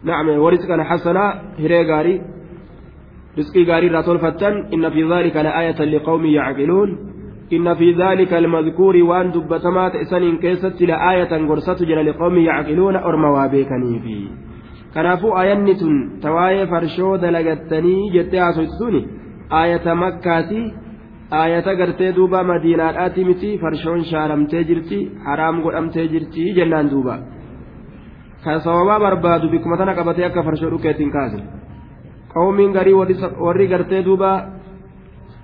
نعم 0.03 0.29
ورزقا 0.29 0.83
حسنا 0.83 1.25
هري 1.59 1.83
غاري 1.93 2.23
رزقي 3.39 3.65
غاري 3.65 3.89
راتول 3.89 4.19
فتن 4.19 4.55
إن 4.75 4.91
في 4.91 5.03
ذلك 5.13 5.37
لآية 5.37 5.85
لقوم 5.85 6.27
يعقلون. 6.27 6.89
إن 7.53 7.75
في 7.75 7.93
ذلك 7.93 8.33
المذكور 8.33 8.97
وأن 8.97 9.31
دبتمات 9.31 9.95
إسنين 9.95 10.37
كيست 10.39 10.83
لآية 10.83 11.49
قرصة 11.49 11.79
جل 11.89 12.07
لقوم 12.07 12.39
يعقلون 12.39 12.97
أرمى 12.97 13.29
وابيكني 13.29 13.99
في. 14.05 14.29
كنافو 14.95 15.39
آياني 15.41 15.75
تن 15.75 16.21
تواي 16.23 16.67
فرشو 16.67 17.17
دلغتني 17.17 18.11
جتي 18.15 18.39
عصوتسوني 18.39 19.07
آية 19.53 19.95
مكاتي 19.95 20.63
آية 21.33 21.67
قرتي 21.79 22.13
دوبا 22.13 22.43
مدينة 22.43 23.07
آتي 23.07 23.25
متي 23.25 23.59
فرشون 23.59 24.03
شارمتي 24.11 24.63
جرتي 24.69 25.01
حرام 25.25 25.57
قدمتي 25.65 26.07
جرتي 26.13 26.45
جنان 26.57 26.89
دوبا. 26.89 27.17
كسوما 28.45 28.99
بربادو 28.99 29.49
بكم 29.53 29.75
تنا 29.79 29.93
قبتي 29.99 30.27
أكا 30.27 30.43
فرشو 30.43 30.69
ركيتين 30.69 31.11
كازل 31.11 31.58
qawmiin 32.35 32.73
garii 32.77 32.95
warri 33.47 33.67
gartee 33.73 34.03
duuba 34.09 34.31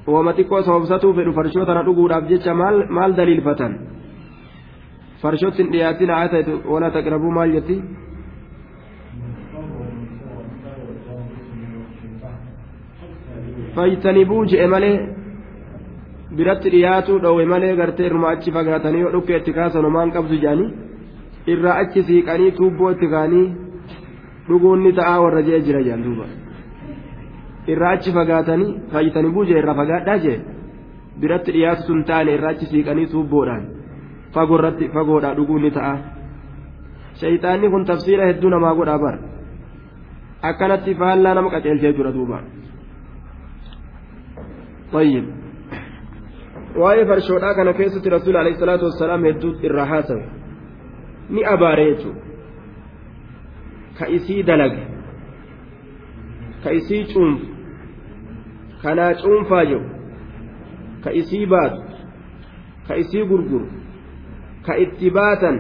wama 0.06 0.32
xiqqoo 0.38 0.62
sababsatuu 0.68 1.12
fedhu 1.18 1.32
farshoo 1.38 1.64
tana 1.68 1.82
dhuguudhaaf 1.88 2.24
jecha 2.30 2.54
maal 2.96 3.12
daliilfatan 3.18 3.72
farshootti 5.22 5.62
hin 5.62 5.72
dhiyaatin 5.74 6.10
haa 6.16 6.28
ta'e 6.32 6.56
wala 6.72 6.90
taqrabuu 6.96 7.32
maal 7.38 7.50
jetti 7.56 7.76
fayytanibuu 13.76 14.44
je'e 14.52 14.66
malee 14.74 14.96
biratti 16.36 16.68
dhiyaatuu 16.74 17.18
dhoowwe 17.24 17.44
malee 17.54 17.74
gartee 17.80 18.06
irma 18.12 18.28
achi 18.34 18.54
fagaatanii 18.56 19.02
yoo 19.04 19.12
dhukkee 19.16 19.40
itti 19.40 19.56
kaasan 19.58 19.86
homaan 19.88 20.14
qabdu 20.16 20.40
jedhanii 20.44 20.70
irraa 21.54 21.76
achi 21.82 22.06
siiqanii 22.08 22.54
tuubboo 22.58 22.94
itti 22.94 23.12
kaanii 23.14 23.46
dhuguun 24.48 24.80
ni 24.86 24.92
ta'aa 24.98 25.20
warra 25.24 25.42
je'e 25.48 25.60
jira 25.66 25.82
jedhan 25.86 26.04
duuba. 26.06 26.26
Irraa 27.72 27.92
achi 27.96 28.12
fagaatanii 28.16 28.72
fayyitanii 28.92 29.32
buuje 29.36 29.58
irraa 29.60 29.76
fagaadhaa 29.80 30.18
jee 30.24 30.38
biratti 31.20 31.50
dhiyaatu 31.56 31.82
sun 31.88 32.04
taane 32.10 32.34
irraa 32.38 32.50
achi 32.56 32.66
siiqanii 32.72 33.06
tuubboodhaan 33.12 33.64
fagoorratti 34.34 34.88
fagoodhaa 34.96 35.34
dhuguun 35.38 35.62
ni 35.66 35.70
ta'a 35.76 35.94
shayxaanni 37.20 37.70
kun 37.76 37.84
tafsiira 37.92 38.24
hedduu 38.30 38.50
namaa 38.56 38.74
godhaa 38.80 38.98
bar 39.04 39.16
akkanatti 40.50 40.94
faallaa 41.00 41.34
nama 41.34 41.50
qaceelchee 41.56 41.92
jira 42.00 42.12
duuba 42.18 42.38
طيب 44.94 45.24
waa'ee 46.80 47.06
farshoodhaa 47.06 47.54
kana 47.54 47.72
keessatti 47.78 48.10
rasuul 48.16 48.36
alayhi 48.36 48.58
salaatu 48.58 48.84
wassalaam 48.88 49.24
hedduu 49.28 49.52
irraa 49.68 49.86
haasawe 49.92 50.24
ni 51.34 51.44
abaare 51.54 51.84
jechuudha 51.90 52.20
ka 53.98 54.06
isii 54.16 54.42
dalage 54.42 54.82
ka 56.64 56.70
isii 56.78 57.04
cuunfu 57.12 57.53
kanaa 58.83 59.13
cuunfaa 59.21 59.65
jiru 59.65 59.85
ka 61.03 61.11
isii 61.21 61.45
baatu 61.45 61.81
ka 62.87 62.95
isii 63.01 63.25
gurguru 63.31 63.67
ka 64.65 64.77
itti 64.83 65.09
baatan 65.17 65.57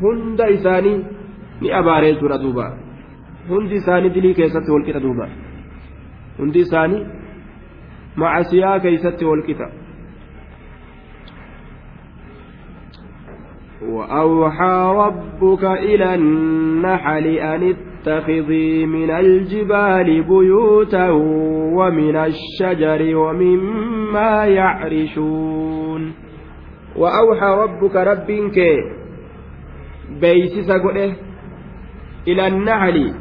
hunda 0.00 0.48
isaanii 0.56 0.98
ni 1.60 1.72
abaaree 1.80 2.12
jechuudha 2.14 2.38
duuba 2.44 2.66
hundi 3.48 3.74
isaanii 3.82 4.14
dilii 4.16 4.34
keessatti 4.40 4.70
walqixa 4.74 5.00
duuba 5.06 5.28
hundi 6.38 6.58
isaanii 6.66 7.06
macasiyaa 8.16 8.78
keeysatti 8.84 9.24
walqixa 9.32 9.68
وأوحى 13.94 14.76
ربك 15.04 15.64
إلى 15.64 16.14
النحل 16.14 17.26
أن 17.26 17.76
اتخذي 17.98 18.86
من 18.86 19.10
الجبال 19.10 20.22
بيوتا 20.22 21.10
ومن 21.78 22.16
الشجر 22.16 23.16
ومما 23.16 24.44
يعرشون 24.44 26.12
وأوحى 26.96 27.50
ربك 27.62 27.94
ربك 27.96 28.58
بيسس 30.20 30.70
قده 30.70 31.12
إلى 32.28 32.46
النحل 32.46 33.14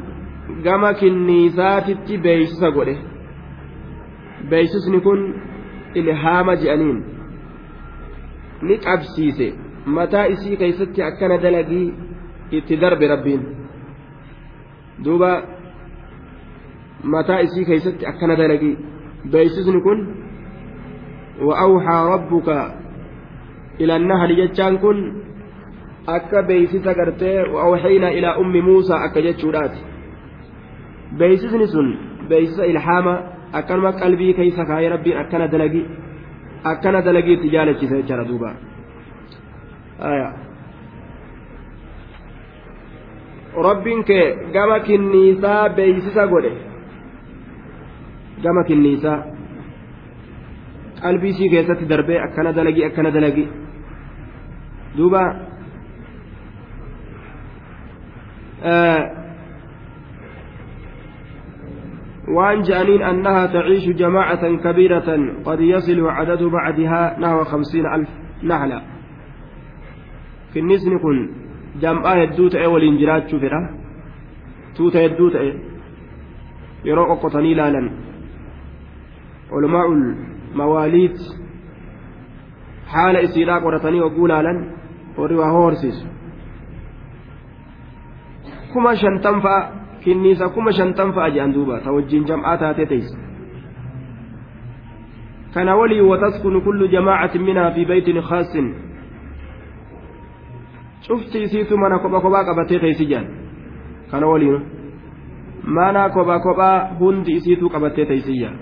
gama 0.63 0.93
kinniisaatitti 0.99 2.17
beeysisa 2.23 2.69
godhe 2.75 2.95
beeysisni 4.49 4.99
kun 5.05 5.21
ilhaama 5.99 6.55
je'aniin 6.63 6.97
ni 8.67 8.77
qabsiise 8.85 9.47
mataa 9.97 10.25
isii 10.33 10.57
keeysatti 10.61 11.03
akkana 11.09 11.37
dalagii 11.45 11.87
itti 12.57 12.81
darbe 12.81 13.07
rabbiin 13.13 13.41
duuba 15.04 15.30
mataa 17.12 17.40
isii 17.46 17.64
keeysatti 17.68 18.06
akkana 18.10 18.34
dalagii 18.40 18.76
beeysisni 19.32 19.80
kun 19.88 20.00
وأوحى 21.48 21.98
ربك 22.14 22.48
إلى 23.80 23.96
النهر 23.96 24.28
جتشان 24.32 24.78
كن 24.82 24.98
أكا 26.08 26.40
بيسيسا 26.40 26.92
قرتي 26.98 27.38
وأوحينا 27.54 28.08
إلى 28.08 28.26
أم 28.42 28.52
موسى 28.68 28.94
أكا 29.06 29.20
جتشورات 29.20 29.74
beeksisni 31.18 31.66
sun 31.72 31.88
beeksisa 32.28 32.64
ilhaama 32.66 33.14
akkanuma 33.58 33.92
qalbii 34.02 34.34
keessa 34.38 34.64
kaayee 34.70 34.90
rabbiin 34.94 35.16
akkana 35.22 35.46
dalagii 35.52 35.86
akkana 36.72 37.00
dalagii 37.06 37.34
itti 37.38 37.48
jaalachisa 37.54 37.94
jechaadha 38.00 38.24
duuba 38.30 38.50
rabbiin 43.56 44.04
kee 44.04 44.26
gama 44.52 44.80
kinniisaa 44.80 45.68
beeksisa 45.68 46.26
godhe 46.26 46.52
gama 48.42 48.64
kinniisaa 48.64 49.18
qalbii 51.02 51.30
isii 51.30 51.50
keessatti 51.50 51.88
darbee 51.88 52.20
akkana 52.26 52.56
dalagii 52.56 52.84
akkana 52.90 53.14
dalagii 53.14 53.48
duuba 54.96 55.22
وعن 62.28 62.62
جانين 62.62 63.02
أنها 63.02 63.46
تعيش 63.46 63.88
جماعة 63.88 64.56
كبيرة 64.56 65.08
قد 65.44 65.60
يصل 65.60 66.06
عدد 66.08 66.42
بعدها 66.42 67.16
نحو 67.20 67.44
خمسين 67.44 67.86
ألف 67.86 68.08
نحلة 68.44 68.82
في 70.52 70.58
النسن 70.58 70.98
كن 70.98 71.30
جمعا 71.80 72.14
يدوت 72.22 72.54
أي 72.54 72.66
والإنجرات 72.66 73.28
شفرة 73.28 73.60
توتا 74.76 75.00
يدوت 75.02 75.34
أي 75.36 75.48
يروق 76.84 77.10
قطني 77.22 77.54
لالا 77.54 77.82
علماء 79.52 79.86
المواليد 79.92 81.16
حال 82.92 83.16
إسيراق 83.16 83.66
ورطني 83.66 84.00
وقول 84.00 84.28
لالا 84.28 84.54
وروا 85.18 85.44
هورسيس 85.44 85.98
كما 88.74 88.94
شنتم 88.94 89.40
kinniisa 90.08 90.48
kuma 90.54 90.72
shantan 90.72 91.12
fa'a 91.12 91.30
jedhan 91.30 91.52
duuba 91.52 91.80
ta 91.84 91.92
wajjin 91.92 92.24
jam'aa 92.24 92.56
taatee 92.56 92.86
teeyse 92.86 93.16
kana 95.54 95.76
walii 95.76 96.00
wataskunu 96.00 96.60
kullu 96.60 96.88
jamaacatin 96.88 97.42
minhaa 97.42 97.70
fi 97.76 97.84
baytin 97.84 98.22
khaasin 98.22 98.66
cufti 101.08 101.38
isiitu 101.46 101.74
mana 101.82 101.98
kopha 101.98 102.20
kophaa 102.24 102.44
qabatee 102.48 102.78
teeysi 102.84 103.04
jedhan 103.10 103.26
kana 104.10 104.26
waliin 104.32 104.62
mana 105.76 106.08
kopha 106.16 106.36
kophaa 106.46 106.76
hundi 107.00 107.32
isiitu 107.40 107.70
qabatee 107.74 108.06
teeysi 108.10 108.32
jedhan 108.40 108.56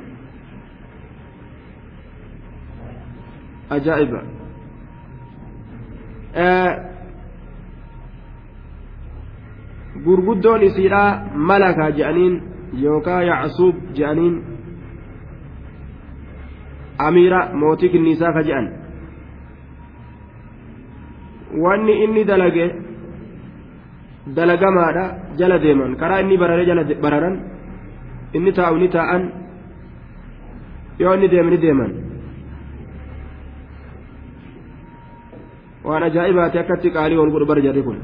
ajaa'iba 3.76 4.20
gurguddoon 10.04 10.62
isiidha 10.62 11.02
malakaa 11.50 11.90
je'aniin 11.98 12.34
yookaan 12.82 13.26
yacsuub 13.26 13.76
je'aniin 13.98 14.34
amiira 17.06 17.40
mootii 17.60 17.88
kinniisaa 17.94 18.32
ka 18.36 18.42
je'an 18.48 18.66
wanni 21.54 21.94
inni 22.04 22.24
dalage 22.24 22.66
dalagamaadha 24.36 25.04
jala 25.38 25.58
deeman 25.58 25.96
karaa 25.96 26.20
inni 26.22 26.36
barare 26.42 26.64
jala 26.66 26.82
bararan 27.04 27.34
inni 28.36 28.52
taa'u 28.52 28.76
ni 28.82 28.88
taa'an 28.88 29.22
yoo 30.98 31.14
inni 31.14 31.28
deeme 31.28 31.50
ni 31.50 31.58
deeman 31.64 31.92
waan 35.84 36.02
ajaa'ibaati 36.08 36.58
akkatti 36.62 36.90
qaalii 36.96 37.18
wal 37.20 37.30
godhu 37.34 37.46
bara 37.50 37.60
jarri 37.66 37.82
kun 37.86 37.98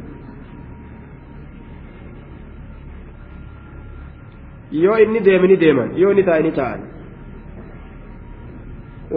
yoo 4.84 4.96
inni 5.04 5.20
deeme 5.28 5.46
ni 5.48 5.56
deeman 5.64 5.88
yoo 6.00 6.10
inni 6.12 6.24
taa'e 6.28 6.42
ni 6.46 6.52
taa'an 6.60 6.80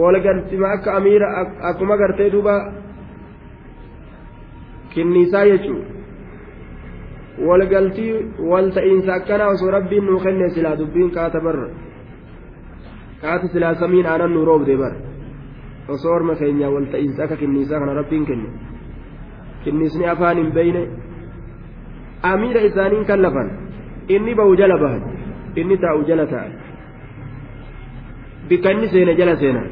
walgaltima 0.02 0.66
akka 0.76 0.90
amiira 0.98 1.26
akkuma 1.70 1.96
gartee 1.96 2.30
duuba 2.34 2.54
kinniisaa 4.96 5.44
jechuun 5.50 5.82
walgaltii 7.48 8.12
walta'iinsa 8.52 9.10
akkanaa 9.18 9.48
osoo 9.54 9.70
rabbiin 9.76 10.06
nuu 10.10 10.20
kenne 10.26 10.48
silaa 10.54 10.76
dubbiin 10.80 11.10
kaata 11.16 11.40
barra 11.46 11.66
kaata 13.22 13.46
silaa 13.54 13.74
samiin 13.82 14.06
aanan 14.12 14.32
nuu 14.36 14.44
roobde 14.50 14.76
bara 14.82 14.96
osoo 15.96 16.14
orma 16.18 16.34
keenya 16.40 16.68
walta'iinsa 16.76 17.20
akka 17.24 17.36
kinniisaa 17.42 17.80
kana 17.82 17.94
rabbiin 18.00 18.24
kenne 18.30 18.48
kinniisni 19.64 20.04
afaan 20.14 20.36
hin 20.42 20.50
beyne 20.58 20.82
amiira 22.32 22.60
isaaniin 22.70 23.04
kan 23.10 23.22
lafan 23.26 23.48
inni 24.18 24.32
ba'u 24.40 24.52
jala 24.62 24.76
bahan 24.84 25.02
inni 25.62 25.76
taa'u 25.84 26.00
jala 26.12 26.26
taa'e 26.32 26.50
bikka 28.48 28.68
inni 28.76 28.88
seene 28.94 29.12
jala 29.20 29.34
seena 29.42 29.62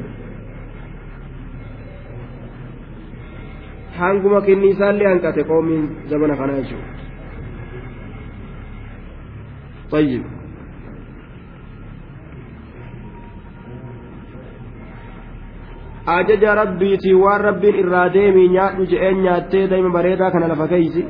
hanguma 3.99 4.39
kinni 4.47 4.67
isaallee 4.75 5.07
hanqate 5.11 5.41
qoomiin 5.51 5.85
zamana 6.13 6.35
kanaa 6.41 6.59
jechuudha 6.61 6.93
طيب 9.91 10.23
ajaja 16.05 16.55
rabbiitii 16.55 17.13
waan 17.23 17.41
rabbiin 17.41 17.75
irraa 17.83 18.07
deemii 18.13 18.47
nyaadhu 18.55 18.87
je'een 18.91 19.21
nyaattee 19.25 19.63
daa'ima 19.69 19.91
bareedaa 19.97 20.31
kana 20.35 20.47
lafa 20.51 20.67
keeysi 20.73 21.05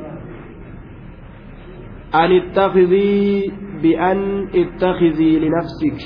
an 2.22 2.32
ittakidii 2.38 3.52
bi'an 3.82 4.20
ittakizii 4.62 5.34
linafsik 5.44 5.98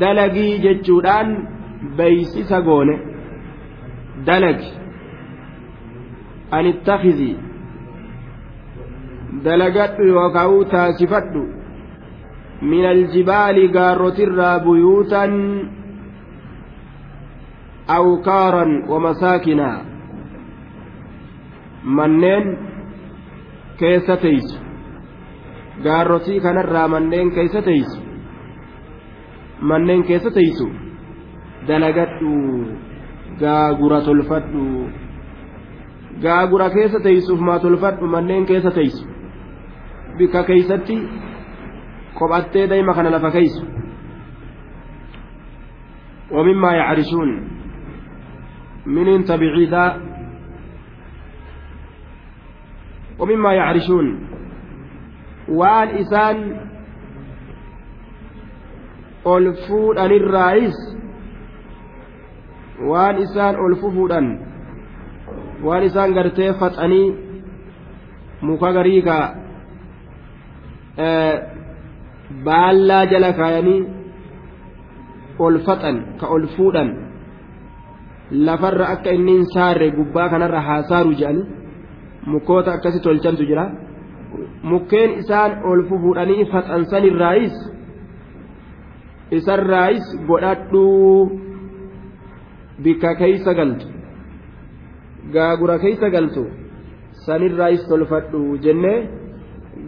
dalagii 0.00 0.52
jechuudhaan 0.64 1.28
beeysisa 2.00 2.60
goone 2.70 2.94
dalagi 4.26 4.72
an 6.50 6.66
ittakizii 6.66 7.36
dalagadhu 9.44 10.02
yookaan 10.12 10.66
taasifadhu 10.70 11.42
min 12.70 12.86
aljibaali 12.86 13.68
gaarrotirraa 13.68 14.60
buyuutan 14.64 15.34
awkaaran 17.98 18.72
wamasaakinaa 18.88 19.76
manneen 21.98 22.58
keessa 23.76 24.16
teeysu 24.16 24.58
gaarrotii 25.84 26.40
kanarraa 26.40 26.88
manneen 26.88 27.30
keessa 27.30 27.62
teeysu 27.62 28.00
manneen 29.60 30.02
keessa 30.10 30.30
teeysu 30.30 30.68
dalagadhu 31.68 32.34
gaagura 33.40 34.00
tolfadhu 34.08 34.64
gaagura 36.24 36.66
keessa 36.76 37.00
teeysuuf 37.06 37.40
maa 37.48 37.58
tolfadhu 37.64 38.04
manneen 38.14 38.46
keessa 38.50 38.70
teeysu 38.78 39.04
bikka 40.18 40.40
keeysatti 40.48 40.96
kophattee 42.18 42.66
dayma 42.70 42.92
kana 42.94 43.10
lafa 43.16 43.30
keeysu 43.38 43.62
ومما 46.30 46.72
يعرشون 46.76 47.30
miniin 48.86 49.24
tabiciidhaa 49.24 49.90
ومما 53.18 53.52
يعرشون 53.52 54.06
waan 55.58 55.88
isaan 56.02 56.38
ol 59.24 59.44
fuudhanirraayis 59.66 60.76
waan 62.86 63.18
isaan 63.24 63.56
ol 63.64 63.74
fufuudhan 63.82 64.26
waan 65.66 65.82
isaan 65.88 66.14
gartee 66.14 66.52
faxanii 66.60 67.06
muka 68.48 68.72
garii 68.76 69.02
ka 69.08 69.18
baallaa 72.46 73.04
jala 73.12 73.30
kaayanii 73.40 73.80
ol 75.46 75.56
faxan 75.66 75.96
ka 76.20 76.26
ol 76.36 76.46
fuudhan 76.56 76.88
lafarra 78.46 78.86
akka 78.94 79.10
inni 79.18 79.32
hin 79.38 79.46
saarre 79.54 79.90
gubbaa 79.98 80.28
kanarra 80.32 80.60
haa 80.68 80.82
saaru 80.90 81.12
jedhani 81.20 81.42
mukoota 82.32 82.70
akkasi 82.76 83.00
tolchantu 83.06 83.42
jira 83.50 83.64
mukkeen 84.70 85.10
isaan 85.22 85.52
ol 85.70 85.80
fufuudhanii 85.90 86.44
faxansanirraayis 86.52 87.56
isarraayis 89.38 90.06
godhadhuu 90.28 91.47
bikka 92.83 93.15
keeysa 93.21 93.53
galtu 93.59 93.87
gaagura 95.33 95.79
keeysa 95.83 96.09
galtu 96.15 96.43
sanirraayis 97.25 97.83
tolfadhu 97.89 98.57
jennee 98.65 98.99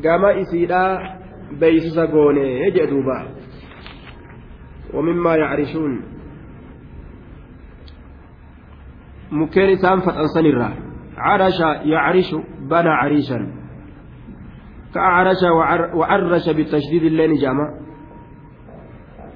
gama 0.06 0.30
isiidhaa 0.44 0.92
beeysisa 1.60 2.06
goone 2.14 2.46
jee 2.76 2.88
duuba 2.92 3.18
ومما 4.96 5.36
يعرشون 5.36 6.02
مكين 9.32 9.70
إسام 9.70 10.00
فتنسن 10.00 10.46
الرا 10.46 10.74
عرش 11.18 11.60
يعرش 11.86 12.36
بنى 12.70 12.90
عريشا 12.90 13.40
كأعرش 14.94 15.44
وعرش 15.96 16.50
بالتشديد 16.50 17.04
اللين 17.04 17.34
جامع 17.34 17.68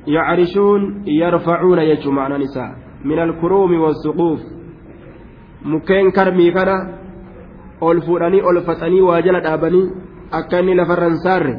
يعرشون 0.08 1.04
يرفعون 1.08 1.80
يجمع 1.80 2.14
معنى 2.14 2.44
نساء 2.44 2.83
من 3.05 3.19
الكروم 3.19 3.73
والسقوف 3.81 4.41
akka 10.39 10.57
inni 10.61 10.75
lafarran 10.75 11.17
saarre 11.25 11.55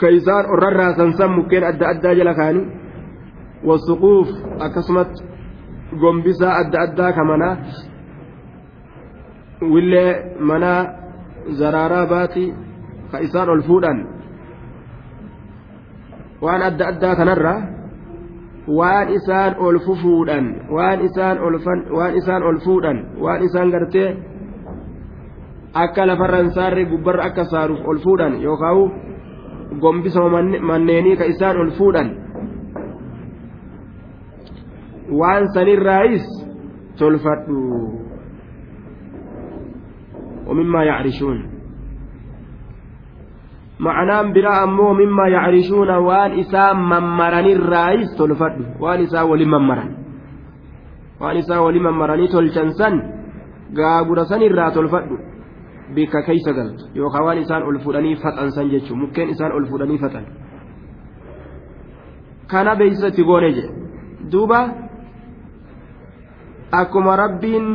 ka 0.00 0.08
isaan 0.18 0.44
orrarraa 0.54 0.96
sansan 0.98 1.30
mukkeen 1.38 1.64
adda 1.70 1.86
addaa 1.92 2.14
jala 2.18 2.34
kaanii 2.40 2.66
wasuquuf 3.68 4.28
akkasumatti 4.66 5.22
gombisaa 6.00 6.54
adda 6.60 6.78
addaa 6.86 7.12
ka 7.16 7.22
manaa 7.30 7.54
willee 9.72 10.12
manaa 10.50 10.80
zaraaraa 11.58 12.06
baatii 12.12 12.50
ka 13.10 13.16
isaan 13.26 13.48
ol 13.54 13.62
fuudhan 13.68 13.98
waan 16.44 16.62
adda 16.68 16.84
addaa 16.92 17.14
kanarraa 17.20 17.58
waan 18.68 19.08
isaan 19.14 19.54
ol 19.58 19.78
fufuudhan 19.86 20.46
waan 20.74 21.00
isaan 21.06 21.38
waan 21.96 22.16
isaan 22.16 22.42
ol 22.42 22.58
fuudhan 22.64 22.98
waan 23.22 23.42
isaan 23.46 23.70
gartee 23.70 24.16
akka 25.74 26.06
lafarran 26.06 26.50
saarre 26.56 26.84
gubbarra 26.90 27.24
akka 27.30 27.44
saaruuf 27.44 27.80
ol 27.86 27.98
fuudhan 28.04 28.42
yookaan 28.42 28.90
gombisama 29.80 30.42
manneenii 30.70 31.16
ka 31.16 31.24
isaan 31.24 31.56
ol 31.62 31.70
fuudhan 31.78 32.08
waan 35.20 35.44
sanirraayis 35.54 36.26
tolfadhu 36.98 37.60
ومما 40.46 40.84
يعرشون 40.84 41.55
ma'anaan 43.78 44.32
biraa 44.32 44.62
ammoo 44.62 44.94
mimmaa 44.94 45.28
yacrishuuna 45.28 45.98
waan 46.00 46.32
isaa 46.38 46.74
mammaranirraayis 46.74 48.16
tolfadhu. 48.16 48.64
Waan 48.80 49.00
isaa 49.00 49.24
waliin 49.30 49.50
mammaran. 49.50 49.90
Waan 51.20 51.36
isaa 51.36 51.60
waliin 51.62 51.82
mammaranii 51.82 52.28
tolchan 52.28 52.72
san 52.78 52.94
gaagura 53.76 54.24
sanirraa 54.24 54.70
tolfadhu. 54.70 55.18
Bikka 55.94 56.22
keeysa 56.22 56.52
galtu. 56.52 56.84
Yookaan 56.94 57.24
waan 57.24 57.38
isaan 57.38 57.62
ol 57.62 57.78
fuudhanii 57.84 58.16
faxansan 58.16 58.70
jechuun. 58.70 58.98
Mukkeen 59.00 59.28
isaan 59.30 59.52
ol 59.52 59.66
fuudhanii 59.70 59.98
faxan 59.98 60.24
kana 62.50 62.74
beeksisatti 62.78 63.22
goone 63.24 63.50
jedhe. 63.56 63.70
Duuba 64.32 64.60
akkuma 66.72 67.16
rabbiin 67.16 67.66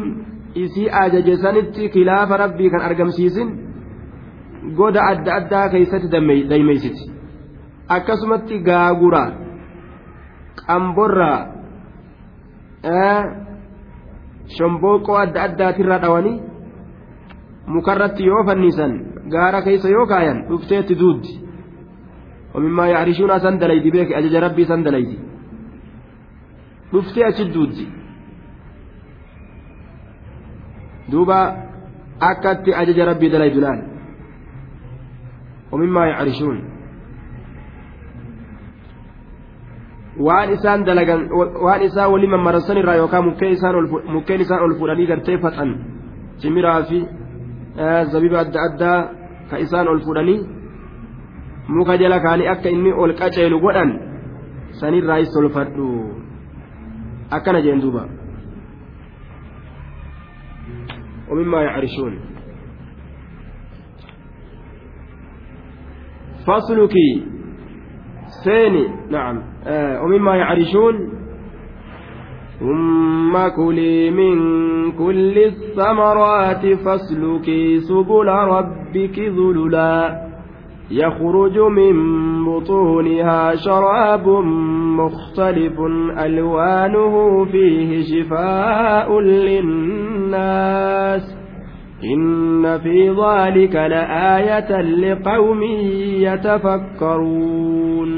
isii 0.55 0.89
ajaje 1.03 1.35
sanitti 1.37 1.89
kilaafa 1.89 2.37
rabbii 2.37 2.69
kan 2.71 2.81
argamsiisin. 2.81 3.49
Goda 4.79 5.01
adda 5.11 5.31
addaa 5.39 5.69
keeysatti 5.73 6.07
daymeeysiti 6.51 7.03
akkasumatti 7.95 8.59
gaagura 8.69 9.23
qamborraa 10.61 11.39
shombooqoo 14.57 15.17
adda 15.25 15.43
addaatirraa 15.47 16.01
dhawanii 16.05 16.37
mukarratti 17.75 18.23
yoo 18.31 18.43
fannisan 18.49 18.93
gaara 19.33 19.61
keeysa 19.67 19.89
yoo 19.95 20.05
kaayan 20.13 20.39
dhufteetti 20.49 20.95
duuddi 21.03 21.33
ومما 22.55 22.85
يعرشون 22.87 23.39
سن 23.39 23.55
دليدي 23.63 23.91
بيك 23.95 24.11
أجج 24.11 24.35
ربي 24.35 24.63
سن 24.65 24.83
دليدي 24.83 25.17
dhuftee 26.91 27.23
achi 27.29 27.43
duuddi 27.53 27.85
duuba 31.11 31.37
akkatti 32.29 32.71
ajaja 32.81 33.05
rabbii 33.09 33.31
dalaydu 33.33 33.59
laal 33.65 33.79
ومما 35.71 36.03
يعرشون 36.07 36.57
waan 40.21 40.51
isaan 40.53 40.83
dalagan 40.83 41.31
waan 41.65 41.81
isaa 41.87 42.11
walii 42.13 42.27
mammaransan 42.29 42.77
irraa 42.77 42.99
yookaan 43.01 43.25
mukkeen 43.25 44.41
isaan 44.43 44.61
ol 44.65 44.73
fuudhanii 44.79 45.07
gartee 45.11 45.37
faxan 45.43 45.69
cimiraa 46.41 46.83
fi 46.89 46.97
zabiba 48.11 48.37
adda 48.43 48.59
addaa 48.67 48.99
ka 49.49 49.55
isaan 49.65 49.87
ol 49.87 50.01
fuudhanii 50.05 50.39
muka 51.77 51.97
jala 52.01 52.19
kaanii 52.25 52.51
akka 52.53 52.69
inni 52.75 52.91
ol 53.03 53.13
qaceelu 53.21 53.57
godhan 53.65 53.89
sanirraayis 54.79 55.31
tolfadhu 55.35 55.87
akkana 57.37 57.61
jeen 57.65 57.81
duuba 57.85 58.03
ومما 61.31 61.61
يعرشون 61.61 62.13
فصلك. 66.47 66.93
سيني 68.43 68.87
نعم. 69.11 69.43
آه 69.67 70.03
ومما 70.03 70.35
يعرشون. 70.35 71.09
ثم 72.59 73.47
كلي 73.47 74.11
من 74.11 74.37
كل 74.91 75.37
الثمرات 75.37 76.65
فاسلكي 76.65 77.79
سبل 77.79 78.27
ربك 78.27 79.19
ذللا. 79.19 80.21
يخرج 80.91 81.59
من 81.59 81.95
بطونها 82.45 83.55
شراب 83.55 84.27
مختلف 84.97 85.79
ألوانه 86.19 87.45
فيه 87.45 88.01
شفاء 88.01 89.19
للناس. 89.19 90.61
إن 92.04 92.78
في 92.78 93.08
ذلك 93.10 93.74
لآية 93.74 94.80
لقوم 94.80 95.62
يتفكرون 96.28 98.10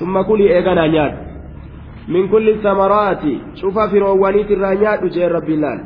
ثم 0.00 0.22
كل 0.22 0.40
إيقنا 0.40 0.86
نياد 0.86 1.14
من 2.08 2.28
كل 2.28 2.48
الثمرات 2.48 3.22
شوف 3.54 3.78
فروانيت 3.78 4.50
الرانيات 4.50 5.02
وجه 5.02 5.28
رب 5.28 5.48
الله 5.48 5.76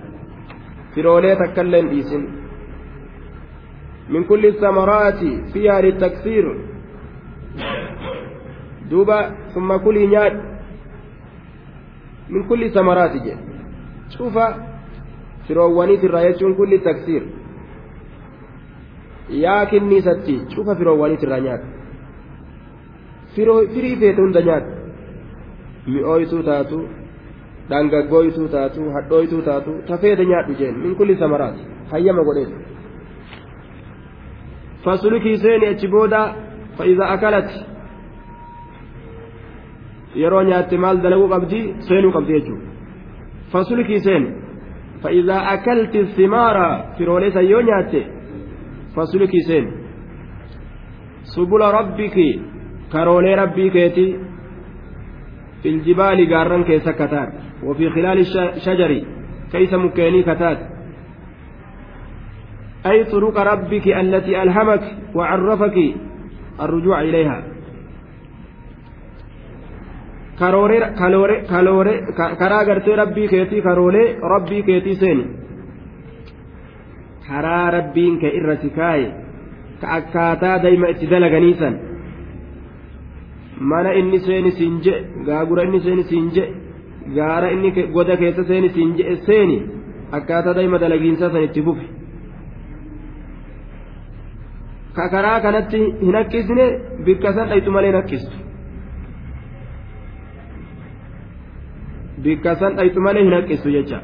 فرولي 0.96 1.36
تكلم 1.36 1.88
إيسن 1.88 2.22
من 4.10 4.24
كل 4.24 4.46
الثمرات 4.46 5.20
فيها 5.52 5.80
للتكثير 5.80 6.44
دوبا 8.90 9.20
ثم 9.54 9.76
كل 9.76 9.96
نياد 10.08 10.40
من 12.30 12.42
كل 12.48 12.70
ثمرات 12.70 13.12
جه 13.24 13.36
شوف 14.18 14.38
firoowwaniit 15.47 16.03
irraa 16.07 16.23
jechuun 16.27 16.55
kulli 16.59 16.79
taksiir 16.87 17.23
yaa 19.43 19.65
kinniisatti 19.71 20.35
cufa 20.55 20.75
firoowwaniit 20.79 21.23
irraa 21.27 21.39
nyaata 21.39 21.67
firii 23.73 23.95
feete 24.01 24.21
hunda 24.21 24.41
nyaata 24.47 24.71
mi'ooytuu 25.93 26.43
taatu 26.49 26.79
dhangaggooytuu 27.69 28.47
taatu 28.55 28.89
hadhooytuu 28.95 29.41
taatu 29.49 29.71
tafeete 29.87 30.25
nyaadhu 30.31 30.53
jeen 30.59 30.75
min 30.83 30.95
kulli 30.99 31.15
samaraati 31.23 31.63
hayyama 31.91 32.23
godheet 32.29 32.53
fasulukii 34.83 35.37
seeni 35.45 35.67
achi 35.73 35.87
booda 35.95 36.21
fa'iza 36.77 37.09
akalati 37.15 37.59
yeroo 40.23 40.43
nyaatte 40.49 40.77
maal 40.83 40.97
dalaguu 41.05 41.29
qabdi 41.35 41.59
seenuu 41.87 42.11
qabdi 42.17 42.33
jechuudha 42.37 42.65
fasulkii 43.53 44.01
seeni 44.07 44.29
فإذا 45.03 45.53
أكلت 45.53 45.95
الثمار 45.95 46.85
في 46.97 47.03
روليس 47.03 47.35
يونيات 47.35 47.91
فسلكي 48.95 49.39
سين. 49.39 49.71
سبل 51.23 51.61
ربك 51.61 52.17
كرولي 52.91 53.69
كيتي 53.69 54.07
في 55.63 55.69
الجبال 55.69 56.33
قارن 56.33 56.63
كيس 56.63 56.89
كتات 56.89 57.33
وفي 57.63 57.89
خلال 57.89 58.17
الشجر 58.55 58.91
كيس 59.51 59.73
مكيني 59.73 60.23
كتات 60.23 60.59
أي 62.85 63.03
طرق 63.03 63.37
ربك 63.39 63.87
التي 63.87 64.43
ألهمك 64.43 64.83
وعرفك 65.15 65.77
الرجوع 66.61 67.01
إليها؟ 67.01 67.43
Karaa 72.41 72.63
gartee 72.69 72.95
rabbii 73.01 73.27
keetii 73.33 73.61
karoolee 73.67 74.07
rabbii 74.33 74.61
keetii 74.69 74.95
seeni 75.03 75.25
karaa 77.27 77.71
rabbiin 77.77 78.15
kee 78.21 78.31
irra 78.39 78.55
si 78.61 78.69
kaaye 78.79 79.07
ka 79.81 79.87
akkaataa 79.97 80.57
dayma 80.65 80.87
itti 80.93 81.05
dalaganiisan 81.13 81.73
mana 83.71 83.91
inni 83.99 84.19
seeni 84.27 84.51
siin 84.57 84.75
je 84.85 84.93
gaagura 85.27 85.63
inni 85.67 85.79
seeni 85.85 86.03
siin 86.09 86.27
je 86.35 86.43
gaara 87.17 87.47
inni 87.55 87.69
goda 87.95 88.15
keessa 88.21 88.43
seeni 88.51 88.69
siin 88.75 88.91
je 88.97 89.15
seeni 89.27 89.57
akkaataa 90.17 90.53
dayma 90.59 90.77
dalagiinsa 90.83 91.25
san 91.35 91.43
itti 91.47 91.61
fufi 91.67 91.87
ka 94.97 95.05
karaa 95.13 95.39
kanatti 95.45 95.79
hin 96.05 96.15
haqqisne 96.19 96.65
bikka 97.05 97.29
san 97.37 97.47
dhayxu 97.53 97.71
malee 97.77 97.89
hin 97.91 97.99
haqqistu 98.01 98.35
bikka 102.23 102.55
san 102.59 102.75
dhayxu 102.77 102.99
malee 103.07 103.23
hin 103.27 103.33
haqqistu 103.37 103.69
jecha. 103.75 103.99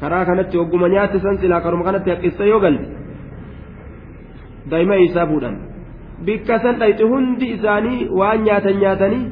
Karaa 0.00 0.24
kanatti 0.28 0.58
hogguma 0.60 0.88
nyaatte 0.88 1.18
san 1.24 1.38
silaa 1.40 1.60
karuma 1.64 1.84
kanatti 1.88 2.10
haqqista 2.10 2.44
yoo 2.52 2.60
galte 2.60 2.86
daa'ima 4.70 4.96
isaa 5.06 5.26
fuudhan 5.30 5.56
bikka 6.26 6.58
san 6.64 6.78
dhayxu 6.80 7.08
hundi 7.12 7.46
isaanii 7.56 8.08
waan 8.20 8.44
nyaatan 8.46 8.80
nyaatanii 8.82 9.24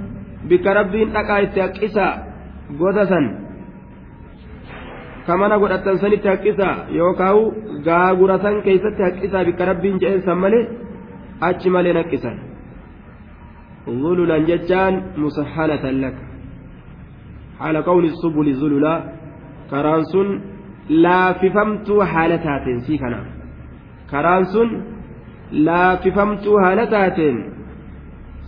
bikka 0.48 0.74
rabbiin 0.78 1.14
dhaqaa 1.16 1.40
itti 1.46 1.64
haqqisaa 1.64 2.12
goda 2.80 3.04
san 3.12 3.26
kamana 5.26 5.58
godhatan 5.62 6.00
sanitti 6.02 6.28
haqqisaa 6.32 6.74
yookaan 6.98 7.38
gaagura 7.86 8.36
san 8.44 8.60
keessatti 8.66 9.02
haqqisaa 9.08 9.46
bikka 9.48 9.70
rabbiin 9.70 10.00
jedheen 10.02 10.26
san 10.28 10.38
malee 10.44 10.64
achi 11.48 11.74
malee 11.76 11.96
haqqisan 12.00 12.36
zululan 14.02 14.46
jechaan 14.50 14.94
musahalatan 15.24 15.96
laka 16.04 16.33
haala 17.59 17.81
qawli 17.89 18.09
subuli 18.21 18.53
zululaa 18.61 18.97
karaan 19.71 20.05
sun 20.11 20.27
laaffifamtuu 21.05 21.99
haala 22.13 22.37
taateen 22.45 22.79
sii 22.87 22.97
kanaaf 23.03 23.27
karaan 24.11 24.45
sun 24.53 24.69
laaffifamtuu 25.67 26.57
haala 26.63 26.85
taateen 26.95 27.37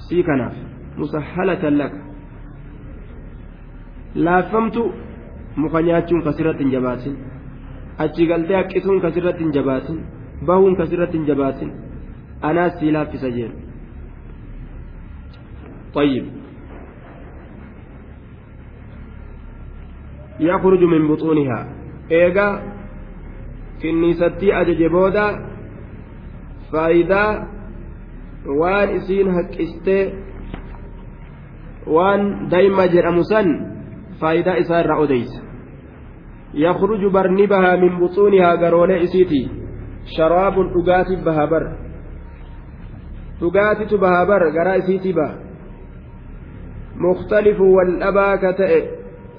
sii 0.08 0.24
kanaaf 0.30 0.56
musahalatan 1.02 1.78
laka 1.82 2.00
laaffifamtu 4.26 4.84
muka 5.64 5.82
nyaachuun 5.88 6.24
kasirratti 6.28 6.64
hin 6.64 6.74
jabaatin 6.78 7.16
achi 8.06 8.28
galtee 8.32 8.58
haqqisuun 8.62 9.02
kasirratti 9.08 9.44
hin 9.48 9.54
jabaatin 9.60 10.00
bahuun 10.52 10.76
kasirratti 10.84 11.18
hin 11.22 11.28
jabaatin 11.34 11.72
anaas 12.52 12.80
sii 12.80 12.92
laaffisa 12.98 13.30
jeen 13.39 13.54
طيب 15.94 16.26
يخرج 20.41 20.82
من 20.84 21.09
بطونها. 21.09 21.61
إيجا 22.11 22.49
كنيستي 23.82 24.49
أجج 24.61 24.80
بودا. 24.87 25.28
فإذا 26.72 27.24
waan 28.47 28.89
isiin 28.95 29.28
haqqistee 29.34 30.14
waan 31.87 32.51
daa'ima 32.51 32.87
jedhamu 32.87 33.24
san 33.26 33.49
faayidaa 34.20 34.62
isaa 34.62 34.80
irraa 34.80 35.03
odeysa 35.03 35.47
يخرج 36.55 37.12
برنبها 37.12 37.76
من 37.76 38.01
بطونها 38.01 38.51
قرولي 38.57 39.03
إسيتي. 39.03 39.49
شراب 40.16 40.57
أقاتي 40.59 41.16
بهابر. 41.16 41.62
أقاتي 43.43 43.97
بهابر 43.97 44.41
قرا 44.57 44.76
إسيتي 44.76 45.12
به 45.12 45.30
مختلف 46.97 47.61
والأبا 47.61 48.37
كتئ 48.37 48.84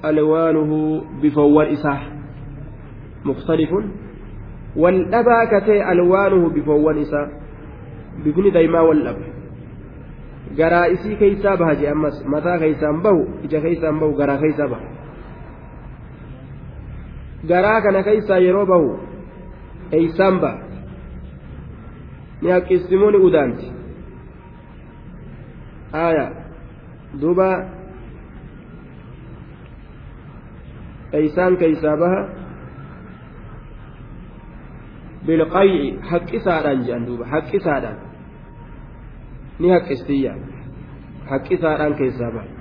ألوانه 0.04 1.02
بفوال 1.22 1.66
إساه. 1.66 2.00
مختلف. 3.24 3.70
والأبا 4.76 5.44
كتئ 5.52 5.92
ألوانه 5.92 6.48
بفوال 6.48 6.98
إساه. 6.98 7.28
بفن 8.24 8.52
دايما 8.52 8.80
والأب. 8.80 9.18
قرا 10.58 10.92
إسي 10.92 11.14
كيسا 11.16 11.54
بهجي 11.54 11.92
أمس 11.92 12.26
متى 12.26 12.58
كيسا 12.58 12.90
بهو 13.04 13.44
إجا 13.44 13.60
كيسا 13.60 13.90
بهو 13.90 14.16
قرا 14.16 14.36
كيسا 14.36 14.66
بهو 14.66 14.98
garaa 17.46 17.80
kana 17.80 18.02
keessaa 18.02 18.38
yeroo 18.42 18.66
bahu 18.66 18.98
eeysaan 19.98 20.40
ba'a 20.40 20.58
ni 22.42 22.50
haqqisimuun 22.50 23.16
udaanti 23.28 23.68
aya 25.92 26.24
duuba 27.20 27.48
eeysaan 31.12 31.56
keeysaa 31.56 31.96
baha 31.96 32.20
bilqay'i 35.26 35.98
haqqisaadhaan 36.10 36.84
jedhan 36.86 37.06
duuba 37.06 37.24
haqqisaadhaan 37.32 37.98
ni 39.60 39.68
haqqistiyya 39.76 40.32
haqqisaadhaan 41.30 41.94
keessaa 42.00 42.32
baha 42.36 42.56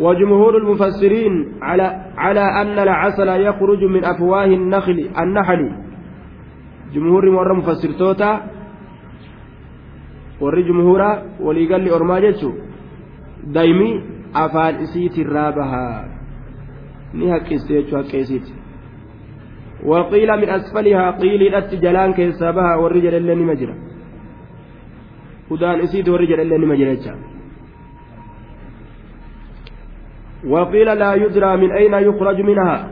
وجمهور 0.00 0.56
المفسرين 0.56 1.34
على 1.62 1.86
على 2.16 2.40
أن 2.40 2.78
العسل 2.78 3.28
يخرج 3.28 3.84
من 3.84 4.04
أفواه 4.04 4.44
النخل 4.44 4.98
النحل 5.18 5.62
جمهور 6.94 7.30
مرة 7.30 7.52
مفسر 7.54 7.90
توتا 7.92 8.32
warri 10.42 10.64
jumhuuraa 10.66 11.22
waliigalli 11.40 11.90
ormaa 11.96 12.20
jechuun 12.20 12.54
daa'imni 13.54 13.90
afaan 14.34 14.82
isiitirraa 14.84 15.52
bahaa. 15.52 16.04
Ni 17.12 17.30
haqqiste 17.30 17.74
jechuun 17.74 18.02
haqqee 18.02 18.20
isiiti 18.20 18.52
waqiila 19.90 20.36
min 20.36 20.50
asfalihaa 20.50 21.12
qiiliidhatti 21.20 21.76
jalaan 21.82 22.14
keessaa 22.14 22.52
bahaa 22.52 22.80
warri 22.82 23.02
jedhallee 23.02 23.34
nima 23.34 23.54
jira. 23.54 23.74
Hudaan 25.50 25.80
isiiti 25.84 26.10
warri 26.10 26.26
jedhallee 26.32 26.58
nima 26.58 26.76
jira 26.76 26.94
jecha. 26.96 27.14
Waqiila 30.52 30.98
laa 30.98 31.14
yudraa 31.22 31.56
min 31.56 31.72
ayna 31.72 32.00
yukraju 32.00 32.44
minahaa 32.44 32.88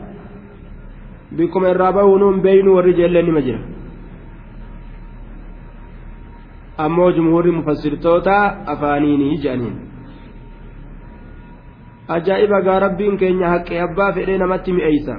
bikkuma 1.37 1.69
irraa 1.69 1.93
bahuunuun 1.93 2.41
beeynuu 2.41 2.75
warri 2.75 2.93
jedhallee 2.93 3.23
nima 3.29 3.41
jira. 3.41 3.59
Ammoo 6.77 7.11
jumhuurri 7.11 7.51
mufassirtoota 7.51 8.35
afaaniinii 8.73 9.37
jedhaniin 9.37 9.90
ajaa'iba 12.07 12.61
gaa 12.61 12.79
rabbiin 12.79 13.17
keenya 13.17 13.47
haqqee 13.49 13.81
abbaa 13.81 14.11
fedhee 14.13 14.37
namatti 14.37 14.71
mi'eeysa? 14.73 15.15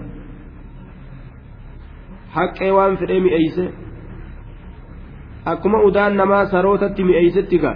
Haqqee 2.35 2.71
waan 2.77 2.97
fedhee 2.97 3.21
mi'eeyse? 3.21 3.65
Akkuma 5.53 5.79
udaan 5.89 6.17
namaa 6.17 6.45
sarootatti 6.47 7.03
mi'eeysetti 7.05 7.59
ga 7.59 7.73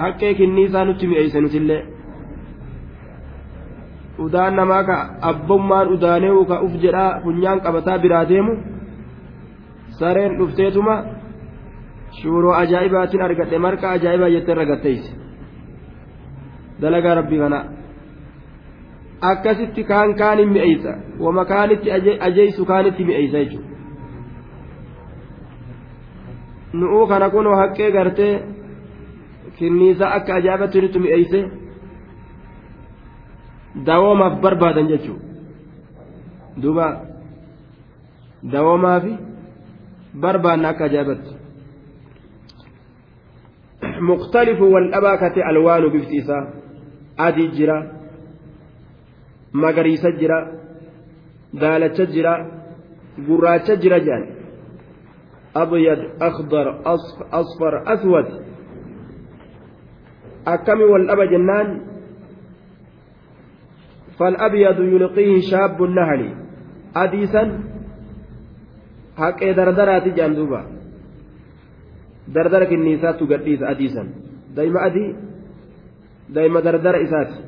haqqee 0.00 0.34
kinniisaa 0.34 0.84
nutti 0.84 1.06
mi'eeyse 1.06 1.40
nutillee 1.40 1.82
udaan 4.24 4.56
namaa 4.56 4.82
ka 4.84 4.96
abbummaan 5.30 5.88
udaaneewu 5.94 6.44
ka 6.50 6.60
uf 6.66 6.72
jedhaa 6.82 7.20
funyaan 7.22 7.60
qabataa 7.64 7.98
biraa 7.98 8.28
deemu? 8.28 8.52
Sareen 9.98 10.38
dhufteetuma? 10.38 10.96
Shuuroo 12.22 12.52
ajaa'ibaatiin 12.62 13.22
argadhe 13.22 13.58
marqa 13.58 13.90
ajaa'ibaa 13.96 14.30
jettee 14.34 14.54
ragatteeyse 14.54 15.10
dalagaa 16.80 17.14
rabbii 17.14 17.38
kana 17.38 17.58
akkasitti 19.30 19.84
kaan 19.84 20.14
kaanin 20.20 20.52
mi'eeysa 20.52 20.92
wama 21.24 21.44
kaanitti 21.44 21.88
ajeeysu 22.20 22.64
kaanitti 22.70 23.04
mi'eeysa 23.04 23.38
jechuudha 23.38 23.68
nu'uu 26.72 27.06
kana 27.06 27.30
kunoo 27.30 27.56
haqqee 27.62 27.90
gartee 27.96 28.34
kinniisa 29.58 30.06
akka 30.18 30.34
ajaa'ibatti 30.34 30.80
nutti 30.82 30.98
mi'eeyse 31.04 31.40
dawoomaaf 33.86 34.40
barbaadan 34.46 34.88
jechuudha 34.92 35.24
duuba 36.62 36.86
dawoomaaf 38.52 39.04
barbaanna 40.20 40.68
akka 40.68 40.84
ajaa'ibatti 40.84 41.40
مختلف 44.00 44.60
والأبا 44.60 45.16
كتي 45.16 45.40
ألوان 45.50 45.88
بفتيسا 45.88 46.59
adii 47.26 47.50
jira 47.56 47.76
magariisa 49.62 50.10
jira 50.20 50.38
daalacha 51.60 52.04
jira 52.14 52.32
gurraacha 53.26 53.74
jira 53.82 53.98
jedhan 54.06 54.24
abyad 55.62 56.00
akdar 56.28 56.66
asfar 57.40 57.74
aswad 57.94 58.28
akkami 60.54 60.84
wal 60.92 61.06
dhaba 61.06 61.26
jennaan 61.32 61.68
فالأبيض 64.20 64.78
يلقيه 64.94 65.40
شاب 65.50 65.78
النهل 65.84 66.22
أديسا 66.96 67.42
dardaraati 69.56 70.12
jaan 70.16 70.36
duuba 70.36 70.60
dardara 72.34 72.66
kinniisaattu 72.66 73.26
gadhiisa 73.32 73.68
adiisan 73.72 74.08
daa'ima 74.56 74.80
adii 74.88 75.08
daa'ima 76.34 76.60
dardara 76.66 77.00
isaati 77.00 77.38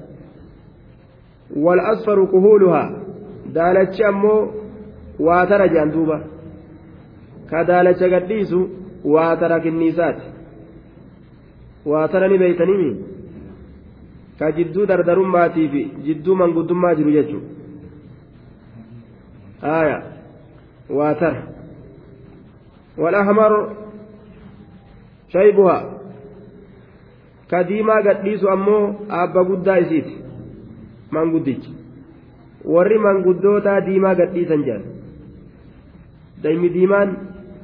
daalachi 3.55 4.05
ammoo 4.05 4.41
waatara 5.27 5.69
jaan 5.69 5.91
duuba 5.93 6.19
ka 7.51 7.65
daalacha 7.65 8.09
gadhiisu 8.09 8.61
waatara 9.15 9.61
kinniisaati 9.61 10.27
waatara 11.93 12.29
ni 12.29 12.39
beeytanimi 12.39 12.91
ka 14.39 14.53
jidduu 14.53 14.87
dardarummaatii 14.87 15.69
fi 15.69 15.83
jidduu 16.07 16.35
manguddummaa 16.35 16.95
jiru 16.95 17.11
jechuudha 17.11 17.49
haaya 19.61 20.03
waatara 21.01 21.43
والأحمر 22.99 23.77
شيبها 25.33 26.02
كديما 27.53 27.97
قديس 28.07 28.45
أمو 28.45 28.79
أبا 29.11 29.43
قدا 29.49 29.75
إسيت 29.83 30.09
من 31.13 31.27
قدج 31.35 31.63
warri 32.65 32.99
manguddootaa 33.05 33.81
diimaa 33.87 34.15
gadhiisan 34.19 34.61
jedhan 34.67 34.85
daymi 36.43 36.69
diimaan 36.75 37.15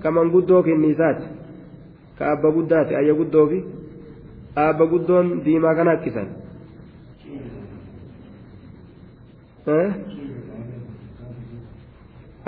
ka 0.02 0.10
manguddoo 0.16 0.62
kenniisaati 0.68 1.26
ka 2.18 2.30
abba 2.32 2.50
guddaati 2.56 2.96
ayya 3.00 3.14
guddoo 3.20 3.46
fi 3.52 3.58
abba 4.64 4.86
guddoon 4.92 5.30
diimaa 5.44 5.74
kana 5.80 5.94
hakkisan 5.96 6.28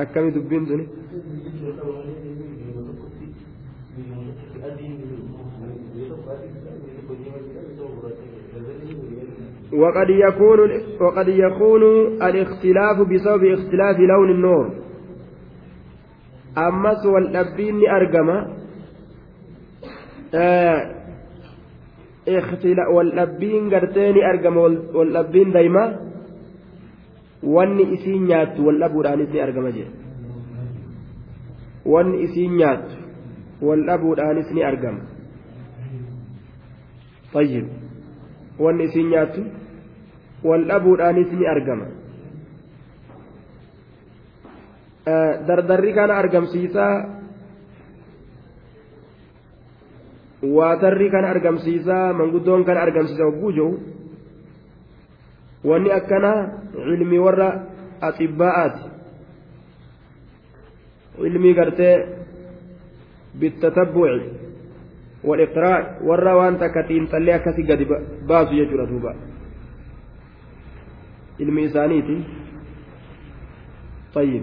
akkami 0.04 0.34
dubbiin 0.34 0.66
tuni 0.66 0.86
وقد 9.72 10.10
يكون 10.10 10.58
وقد 11.00 11.28
يكون 11.28 11.82
الاختلاف 12.22 12.96
بسبب 13.00 13.44
اختلاف 13.44 13.96
لون 13.98 14.30
النور 14.30 14.66
أمس 16.58 17.06
والأبين 17.06 17.88
أرجم 17.88 18.28
آه 20.34 20.94
اختلاف 22.28 22.88
والأبين 22.88 23.74
قرتين 23.74 24.16
أرجم 24.24 24.56
والأبين 24.94 25.52
دايما 25.52 26.10
argama 29.40 29.70
jedhe 29.72 29.92
wanni 31.84 32.22
isiin 32.24 32.56
nyaattu 32.56 32.96
wal 33.62 33.86
dhabuudhaanis 33.86 34.52
ni 34.52 34.62
argama 34.64 35.00
طيب 37.32 37.66
nyaattu 39.10 39.40
wal 40.44 40.64
dhabuudhaanis 40.70 41.30
ni 41.38 41.46
argama 41.46 41.86
dardarri 45.48 45.92
kana 45.94 46.14
argamsiisaa 46.22 46.94
waatarri 50.42 51.10
kana 51.10 51.28
argamsiisaa 51.34 52.12
manguddoon 52.12 52.64
kana 52.64 52.80
argamsiisa 52.86 53.24
hogguu 53.24 53.52
jiru 53.52 53.80
wanni 55.64 55.92
akkanaa 55.92 56.38
cilmii 56.72 57.18
warra 57.26 57.48
axibbaa'aati 58.08 58.84
cilmii 61.20 61.54
gartee 61.54 61.96
bittatabbuci 63.40 64.24
waliqraa 65.24 65.78
warra 66.08 66.36
waan 66.36 66.58
takka 66.62 66.82
xiinxallee 66.88 67.34
akkasi 67.34 67.62
gadi 67.72 67.84
baasu 68.28 68.54
jechuudha 68.60 68.86
duuba 68.92 69.12
ilmi 71.42 71.62
isaaniiti 71.62 72.16
طيب 74.14 74.42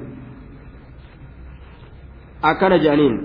أكن 2.43 2.77
جانين 2.79 3.15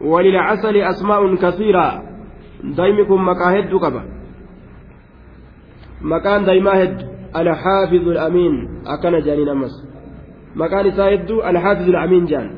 وللعسل 0.00 0.76
أسماء 0.76 1.34
كثيرة 1.34 2.02
دايمكم 2.64 3.28
مكاهد 3.28 3.74
قبل 3.74 4.16
maqaan 6.00 6.44
daa'imaa 6.44 6.76
hedduu 6.76 7.08
alxaafizu 7.32 8.10
alamiin 8.10 8.56
akkana 8.84 9.20
jaaniin 9.20 9.48
ammas 9.48 9.74
maqaan 10.54 10.86
isaa 10.86 11.10
hedduu 11.10 11.40
alxaafizu 11.40 11.90
alamiin 11.90 12.26
jaan 12.28 12.50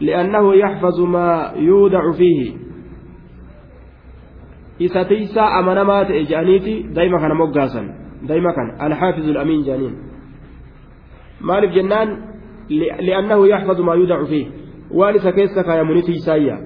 li'annahu 0.00 0.54
yaxfazu 0.54 1.06
maa 1.06 1.52
yuudacu 1.68 2.12
fiihi 2.18 2.58
isa 4.86 5.04
tiisaa 5.04 5.50
amanamaa 5.58 6.04
ta'e 6.04 6.24
jedhaniiti 6.30 6.74
daa'ima 6.96 7.20
kana 7.20 7.34
moggaasan 7.42 7.86
daa'ima 8.28 8.52
kana 8.58 8.76
alxaafizu 8.86 9.30
alamiin 9.34 9.64
jaaniin 9.68 9.94
maaliif 11.50 11.74
jennaan 11.78 12.16
li'annahu 13.06 13.46
yaxfazu 13.52 13.84
maa 13.84 14.00
yuudacu 14.02 14.26
fiihi 14.32 14.52
waan 14.98 15.16
isa 15.22 15.32
keessa 15.38 15.64
kaayamuni 15.68 16.02
tiisaayya 16.10 16.58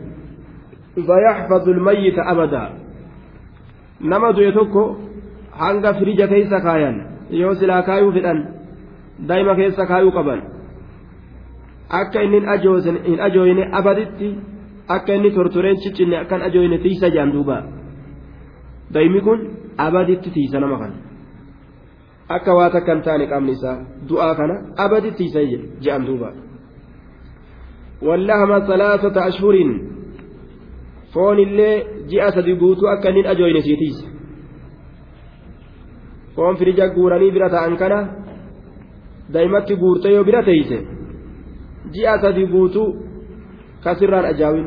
فيحفظ 0.95 1.69
الميت 1.69 2.19
أبدا 2.19 2.65
nama 4.01 4.33
du'e 4.37 4.53
tokko 4.53 4.83
hanga 5.51 5.95
firija 5.95 6.27
keessa 6.29 6.61
kaayan 6.61 6.97
yoo 7.31 7.55
silaa 7.55 7.83
kaayuu 7.83 8.13
fedhan 8.13 8.39
daa'ima 9.29 9.55
keessa 9.61 9.87
kaayuu 9.87 10.13
qaban 10.17 10.41
akka 12.01 12.23
inni 12.27 12.41
hin 13.07 13.21
ajooyne 13.27 13.65
abaditti 13.79 14.29
akka 14.97 15.15
inni 15.15 15.31
tortoreen 15.37 15.77
ciccinne 15.85 16.17
akkan 16.19 16.43
ajooyne 16.49 16.79
tiisa 16.79 17.09
duuba 17.33 17.57
daa'imni 18.93 19.21
kun 19.21 19.41
abaditti 19.79 20.31
tiisa 20.31 20.61
nama 20.61 20.79
kana. 20.79 20.95
Akka 22.29 22.55
waa 22.55 22.71
takka 22.71 22.95
hin 22.95 23.03
taane 23.03 23.27
qaamni 23.33 23.53
isaa 23.53 23.77
du'aa 24.09 24.35
kana 24.35 24.55
abaditti 24.85 25.19
tiisa 25.19 25.41
jedhan 25.85 26.07
duuba. 26.07 26.33
Wallahama 28.03 28.67
salaasata 28.67 29.21
ashhuriin 29.31 29.73
foon 31.15 31.39
illee 31.39 31.87
ji'a 32.11 32.31
sadi 32.33 32.55
guutuu 32.63 32.89
akka 32.95 33.09
inni 33.11 33.27
ajooyne 33.33 33.63
siitiis 33.67 33.99
foon 36.37 36.57
firija 36.57 36.89
guuranii 36.97 37.31
bira 37.37 37.49
ta'an 37.55 37.77
kana 37.83 37.99
daa'imatti 39.33 39.75
guurte 39.83 40.09
yoo 40.15 40.25
bira 40.29 40.43
teeyse 40.49 40.79
ji'a 41.95 42.15
sadi 42.23 42.47
guutuu 42.55 42.89
kasirraan 43.85 44.27
ajaawin 44.33 44.67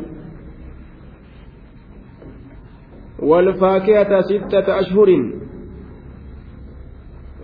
والفاكهة 3.20 4.22
ستة 4.22 4.80
أشهر. 4.80 5.09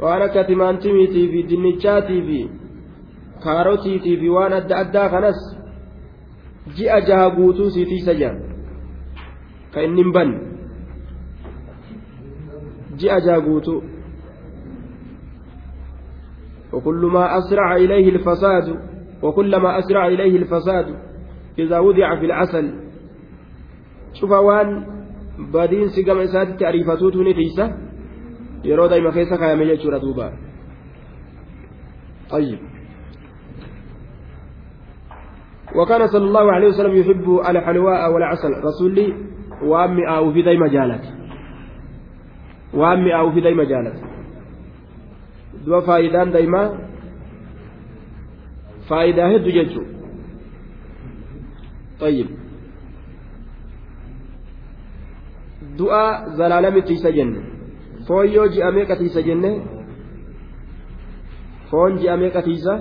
وأنا 0.02 0.28
كتمانتميتي 0.28 1.28
في 1.28 1.42
دنيتشاتي 1.42 2.22
في 2.22 2.50
كاروتيتي 3.44 4.18
في 4.18 4.30
وأنا 4.30 4.58
أدى 4.58 4.74
أدى 4.74 5.10
خنس. 5.10 5.40
جاء 6.78 7.00
جها 7.00 7.28
قوتو 7.28 7.70
سيتي 7.70 8.00
سجان 8.06 8.54
ka 9.74 9.82
inni 9.82 10.04
hin 10.06 10.12
banne 10.14 10.38
ji'a 12.98 13.20
jaaguutu 13.26 13.82
وكلما 16.74 17.38
أسرع 17.38 17.76
إليه 17.76 18.10
الفساد 18.10 18.68
وكلما 19.22 19.80
أسرع 19.80 20.08
إليه 20.08 20.38
الفساد 20.38 20.88
إذا 21.60 21.80
وضع 21.80 22.20
في 22.20 22.26
العسل. 22.26 22.74
شوف 24.14 24.32
وان 24.32 24.86
بدين 25.40 25.88
سيقام 25.88 26.18
إسات 26.20 26.60
تعريفتوت 26.60 27.16
نتيسة 27.16 27.66
يرو 28.64 28.88
دايما 28.88 29.12
كيسا 29.12 29.36
كايا 29.36 29.56
مجا 29.56 29.98
دوبا 29.98 30.34
طيب 32.30 32.60
وكان 35.76 36.08
صلى 36.08 36.26
الله 36.26 36.52
عليه 36.52 36.68
وسلم 36.68 36.96
يحب 36.96 37.40
الحلواء 37.50 38.14
والعسل 38.14 38.52
رسولي 38.64 39.34
waan 39.64 39.96
mi'aawu 39.96 40.34
fi 40.36 40.44
dayma 40.44 40.68
jaalate 40.70 41.10
waan 42.74 43.04
mi'aawu 43.04 43.32
fi 43.36 43.42
dayma 43.42 43.66
jaalate 43.66 44.02
duba 45.66 45.82
faayidaan 45.88 46.34
daymaa 46.36 46.68
faayidaa 48.92 49.32
hedduu 49.36 49.58
jechuun 49.60 49.90
طيب 52.04 52.28
du'a 55.78 56.06
zalaalamitti 56.38 56.94
isa 56.94 57.12
jenne 57.18 57.40
foon 58.08 58.28
yoo 58.36 58.48
ji'a 58.56 58.72
meeqatiisa 58.78 59.22
jenne 59.28 59.52
foon 61.70 61.98
ji'a 62.02 62.18
meeqatiisa 62.24 62.74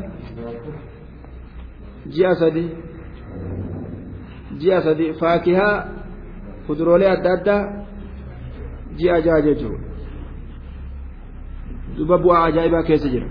ji'a 2.14 2.34
sadi 2.40 2.64
ji'a 4.60 4.80
sadi 4.86 5.12
faakihaa 5.20 5.76
kuduroolee 6.66 7.10
adda 7.14 7.30
addaa 7.38 7.62
ji'a 8.98 9.20
jaha 9.26 9.40
jechuudha 9.46 9.80
duba 11.96 12.18
bu'aa 12.24 12.44
ajaa'ibaa 12.50 12.82
keessa 12.88 13.08
jira 13.14 13.28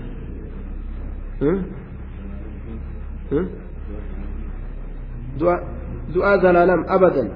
du'aa 6.14 6.36
zalaalam 6.44 6.84
abadan 6.96 7.28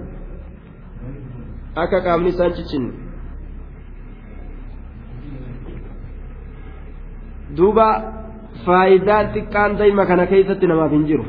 akka 1.83 2.01
qaamni 2.07 2.31
isaan 2.35 2.53
ciccinne. 2.59 2.93
Duuba 7.57 7.89
faayidaan 8.67 9.33
xiqqaan 9.35 9.79
dayma 9.79 10.07
kana 10.11 10.27
keessatti 10.33 10.67
namaaf 10.67 10.93
hin 10.97 11.07
jiru. 11.11 11.25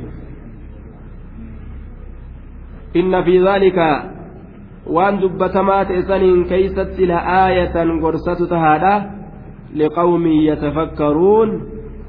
Inna 3.00 3.24
fi 3.28 3.38
dhaalika 3.46 3.88
waan 4.98 5.22
dubbatamaa 5.22 5.86
ta'e 5.86 6.02
saniin 6.10 6.44
keeysatti 6.52 7.10
la'aayatan 7.14 8.00
gorsatu 8.04 8.48
tahaadha. 8.54 8.94
Liqawmin 9.80 10.38
yatafakkaruun 10.50 11.50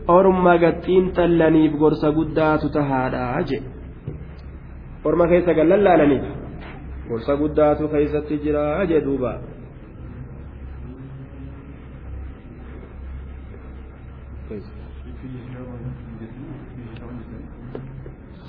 orma 0.09 0.57
gattiin 0.59 1.13
xallaniif 1.17 1.73
gorsa 1.83 2.09
guddaatu 2.19 2.69
tahaadha 2.77 3.41
je 3.49 3.59
orma 5.05 5.27
keessa 5.33 5.53
gallallaalaniif 5.59 6.25
gorsa 7.09 7.37
guddaatu 7.37 7.89
keeysatti 7.89 8.39
jira 8.45 8.85
je 8.89 9.01
duuba 9.01 9.33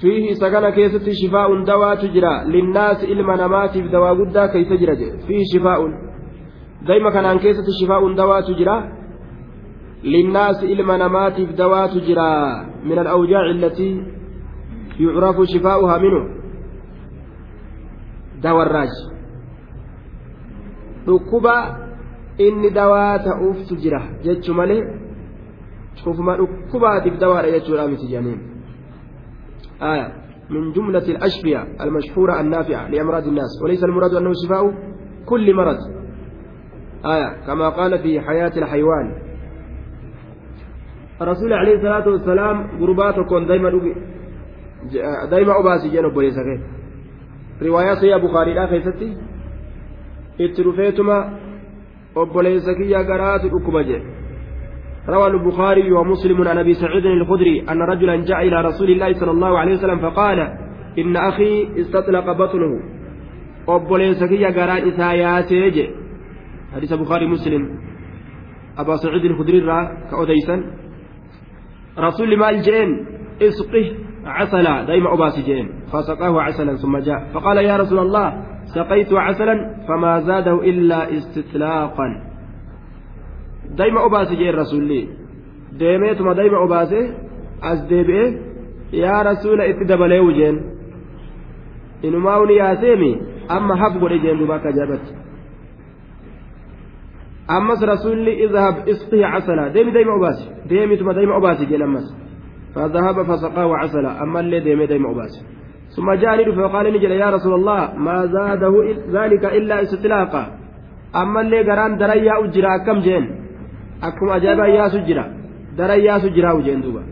fiihi 0.01 0.29
isa 0.31 0.51
kana 0.51 0.71
keessatti 0.71 1.13
shifaa'un 1.21 1.65
dawaatu 1.65 2.07
jira 2.15 2.43
linnaasi 2.45 3.05
ilma 3.05 3.35
namaatiif 3.35 3.91
dawaa 3.91 4.15
guddaa 4.15 4.47
keeysa 4.47 4.77
jira 4.77 4.95
jedhe 4.95 5.17
fiihi 5.27 5.45
shifaa'un 5.53 5.93
dayma 6.87 7.11
kanaan 7.11 7.39
keessatti 7.39 7.71
shifaa'un 7.79 8.15
dawaatu 8.15 8.55
jira 8.59 8.75
linnaasi 10.03 10.65
ilma 10.73 10.97
namaatiif 10.97 11.55
dawaatu 11.61 12.01
jira 12.07 12.29
min 12.83 12.99
alawjaaci 12.99 13.51
allatii 13.55 13.95
yucrafu 14.99 15.45
shifaa'uhaa 15.53 15.99
minhu 15.99 16.38
dawarraaj 18.41 18.93
dhukkuba 21.05 21.55
inni 22.37 22.69
dawaa 22.69 23.19
ta'uuftu 23.19 23.75
jira 23.75 24.01
jechu 24.23 24.53
malee 24.53 24.83
cufuma 26.03 26.37
dhukkubaatiif 26.37 27.19
dawaadha 27.19 27.51
jechuudha 27.51 27.87
miti 27.87 28.07
janiin. 28.07 28.49
آية 29.81 30.11
من 30.49 30.71
جملة 30.71 30.99
الأشفية 30.99 31.67
المشهورة 31.81 32.39
النافعة 32.39 32.87
لأمراض 32.87 33.27
الناس 33.27 33.61
وليس 33.63 33.83
المراد 33.83 34.13
أنه 34.13 34.31
شفاء 34.45 34.73
كل 35.25 35.55
مرض 35.55 35.77
آية 37.05 37.45
كما 37.47 37.69
قال 37.69 37.99
في 37.99 38.21
حياة 38.21 38.51
الحيوان 38.57 39.21
الرسول 41.21 41.53
عليه 41.53 41.75
الصلاة 41.75 42.07
والسلام 42.09 42.79
قرباتكم 42.79 43.45
دائما 43.47 43.93
دائما 45.31 45.59
أباسي 45.59 45.89
جنوب 45.89 46.13
بوليس 46.13 46.35
رواية 47.61 47.93
سيا 47.95 48.17
بخاري 48.17 48.53
لا 48.53 48.67
خيستي 48.67 49.17
اترفيتما 50.41 51.39
obboleessa 52.15 52.73
kiyya 52.73 53.03
garaatu 53.03 53.49
dhukkuba 53.49 53.83
jedhe 53.83 54.19
روى 55.09 55.27
البخاري 55.27 55.91
ومسلم 55.91 56.47
عن 56.47 56.57
ابي 56.57 56.73
سعيد 56.73 57.05
الخدري 57.05 57.65
ان 57.71 57.81
رجلا 57.81 58.15
جاء 58.15 58.41
إلى 58.47 58.61
رسول 58.61 58.89
الله 58.91 59.13
صلى 59.13 59.31
الله 59.31 59.59
عليه 59.59 59.73
وسلم 59.73 59.99
فقال 59.99 60.39
ان 60.99 61.15
أخي 61.17 61.81
استطلق 61.81 62.31
بطنه 62.31 62.73
garaan 64.57 64.87
isaa 64.89 65.13
yaatee 65.13 65.71
je 65.71 65.85
hadiisa 66.73 66.97
bukaarii 66.97 67.29
muslim 67.35 67.63
abaa 68.81 68.97
saciid 68.97 69.23
ilkudri 69.29 69.57
irraa 69.61 70.09
ka 70.09 70.15
odeysan 70.23 70.59
rasulli 72.05 72.35
maal 72.43 72.57
jeen 72.67 72.89
isqih 73.47 73.87
عسلا 74.25 74.83
دائما 74.83 75.13
أباسي 75.13 75.41
جين 75.41 75.67
فسقاه 75.93 76.41
عسلا 76.41 76.75
ثم 76.75 76.97
جاء 76.97 77.19
فقال 77.33 77.57
يا 77.57 77.77
رسول 77.77 77.99
الله 77.99 78.27
سقيت 78.75 79.13
عسلا 79.13 79.55
فما 79.87 80.19
زاده 80.19 80.55
إلا 80.63 81.17
استطلاقا 81.17 82.29
daa'ima 83.77 84.01
obaase 84.07 84.35
jeen 84.35 84.55
rasuulli 84.55 85.01
deemeetuma 85.79 86.33
daa'ima 86.37 86.59
obaase 86.65 86.99
as 87.71 87.79
deebi'ee 87.89 88.27
yaa 89.01 89.23
rasuula 89.23 89.63
itti 89.71 89.85
dabalee 89.91 90.21
wujeen 90.27 90.57
inumaa 92.07 92.39
uni 92.43 92.55
yaaseemi 92.61 93.11
amma 93.57 93.75
haf 93.81 93.93
godhe 94.01 94.17
jeen 94.23 94.39
duuba 94.39 94.55
akka 94.55 94.69
ajaa'ibatti 94.73 95.11
ammas 97.57 97.81
rasuulli 97.91 98.33
izhab 98.45 98.75
isqihi 98.93 99.25
casala 99.33 99.69
deemi 99.75 99.91
daa'ima 99.95 100.13
obaase 100.19 100.45
deemituma 100.69 101.13
daa'ima 101.17 101.37
obaase 101.41 101.69
jeen 101.71 101.85
ammas 101.89 102.07
فذهب 102.75 103.23
فسقاه 103.23 103.77
عسلا 103.77 104.23
أما 104.23 104.39
اللي 104.39 104.59
ديمي 104.59 104.85
ديم 104.85 105.05
ثم 105.95 106.13
جاء 106.13 106.51
فقال 106.51 106.85
نجل 106.93 107.11
يا 107.11 107.29
رسول 107.29 107.53
الله 107.53 107.81
ما 107.97 108.25
زاده 108.25 108.73
ذلك 109.17 109.43
إلا 109.45 109.75
استطلاقا. 109.81 110.43
أما 111.15 111.41
اللي 111.41 111.59
قران 111.67 111.97
دريا 111.97 112.33
أجرا 112.45 112.77
كم 112.85 112.99
جين؟ 112.99 113.25
ajaa'ibaa 114.01 114.67
yaasu 114.67 114.99
jira 115.07 115.25
daran 115.77 115.99
yaasu 116.07 116.29
jira 116.35 116.53
wujeen 116.55 116.81
duuba 116.81 117.03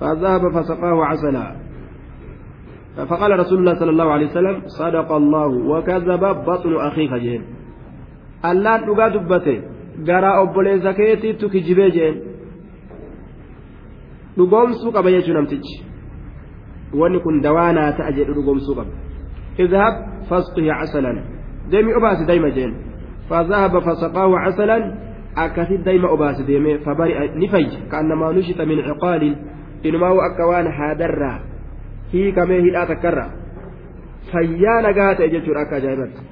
فذهب 0.00 0.42
فسقاه 0.54 1.04
عسلا. 1.04 1.46
فقال 3.08 3.30
رسول 3.38 3.58
الله 3.58 3.74
صلى 3.74 3.90
الله 3.90 4.08
عليه 4.12 4.26
وسلم 4.26 4.56
صدق 4.66 5.12
الله 5.12 5.50
وكذب 5.70 6.22
بطن 6.48 6.72
أخيك 6.88 7.12
جين. 7.24 7.42
allaan 8.50 8.84
dhugaa 8.86 9.10
dubbate 9.14 9.54
garaa 10.08 10.40
obboleessa 10.42 10.92
keetiittu 10.98 11.48
kijibee 11.48 11.90
jeen 11.96 12.16
dhugoomsuu 14.36 14.92
qaba 14.96 15.10
jechuu 15.14 15.36
namtichi 15.36 15.76
wanni 17.00 17.20
kun 17.20 17.42
dawaanaa 17.46 17.92
ta'a 17.98 18.12
jedhu 18.18 18.34
dhugoomsuu 18.38 18.74
qaba 18.78 18.92
idhab 19.64 19.94
fasqihi 20.28 20.70
casalan 20.80 21.18
deemi 21.70 21.92
obaasi 22.00 22.24
dayma 22.32 22.50
jeen 22.58 22.74
فذهب 23.30 23.78
فسقاه 23.78 24.30
عسلا 24.38 24.78
akkasi 25.36 25.78
daa'ima 25.86 26.08
obaase 26.14 26.46
deemee 26.46 26.78
fabari 26.84 27.14
ni 27.34 27.48
fayya 27.48 27.80
kaannamaa 27.90 28.32
nushita 28.32 28.66
min 28.66 28.78
ciqaalin 28.88 29.34
inumaa 29.82 30.14
akka 30.26 30.46
waan 30.50 30.68
haadarraa 30.78 31.38
hiikamee 32.12 32.60
hidhaa 32.66 32.86
takkarraa 32.92 33.30
fayyaa 34.32 34.78
nagaa 34.86 35.14
ta'e 35.18 35.28
jechuudha 35.34 35.60
akka 35.66 35.76
ajaa'ibatti 35.80 36.22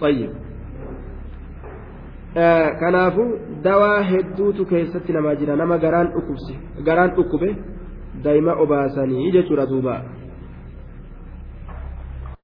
طيب 0.00 0.30
kanaafuu 2.80 3.28
dawaa 3.64 4.00
hedduutu 4.10 4.64
keessatti 4.72 5.12
namaa 5.12 5.34
jira 5.40 5.56
nama 5.56 5.78
garaan 5.84 6.12
dhukkubse 6.14 6.54
garaan 6.88 7.10
dhukkube 7.16 7.48
daa'ima 8.24 8.52
obaasanii 8.64 9.30
jechuudha 9.32 9.66
duuba 9.66 9.94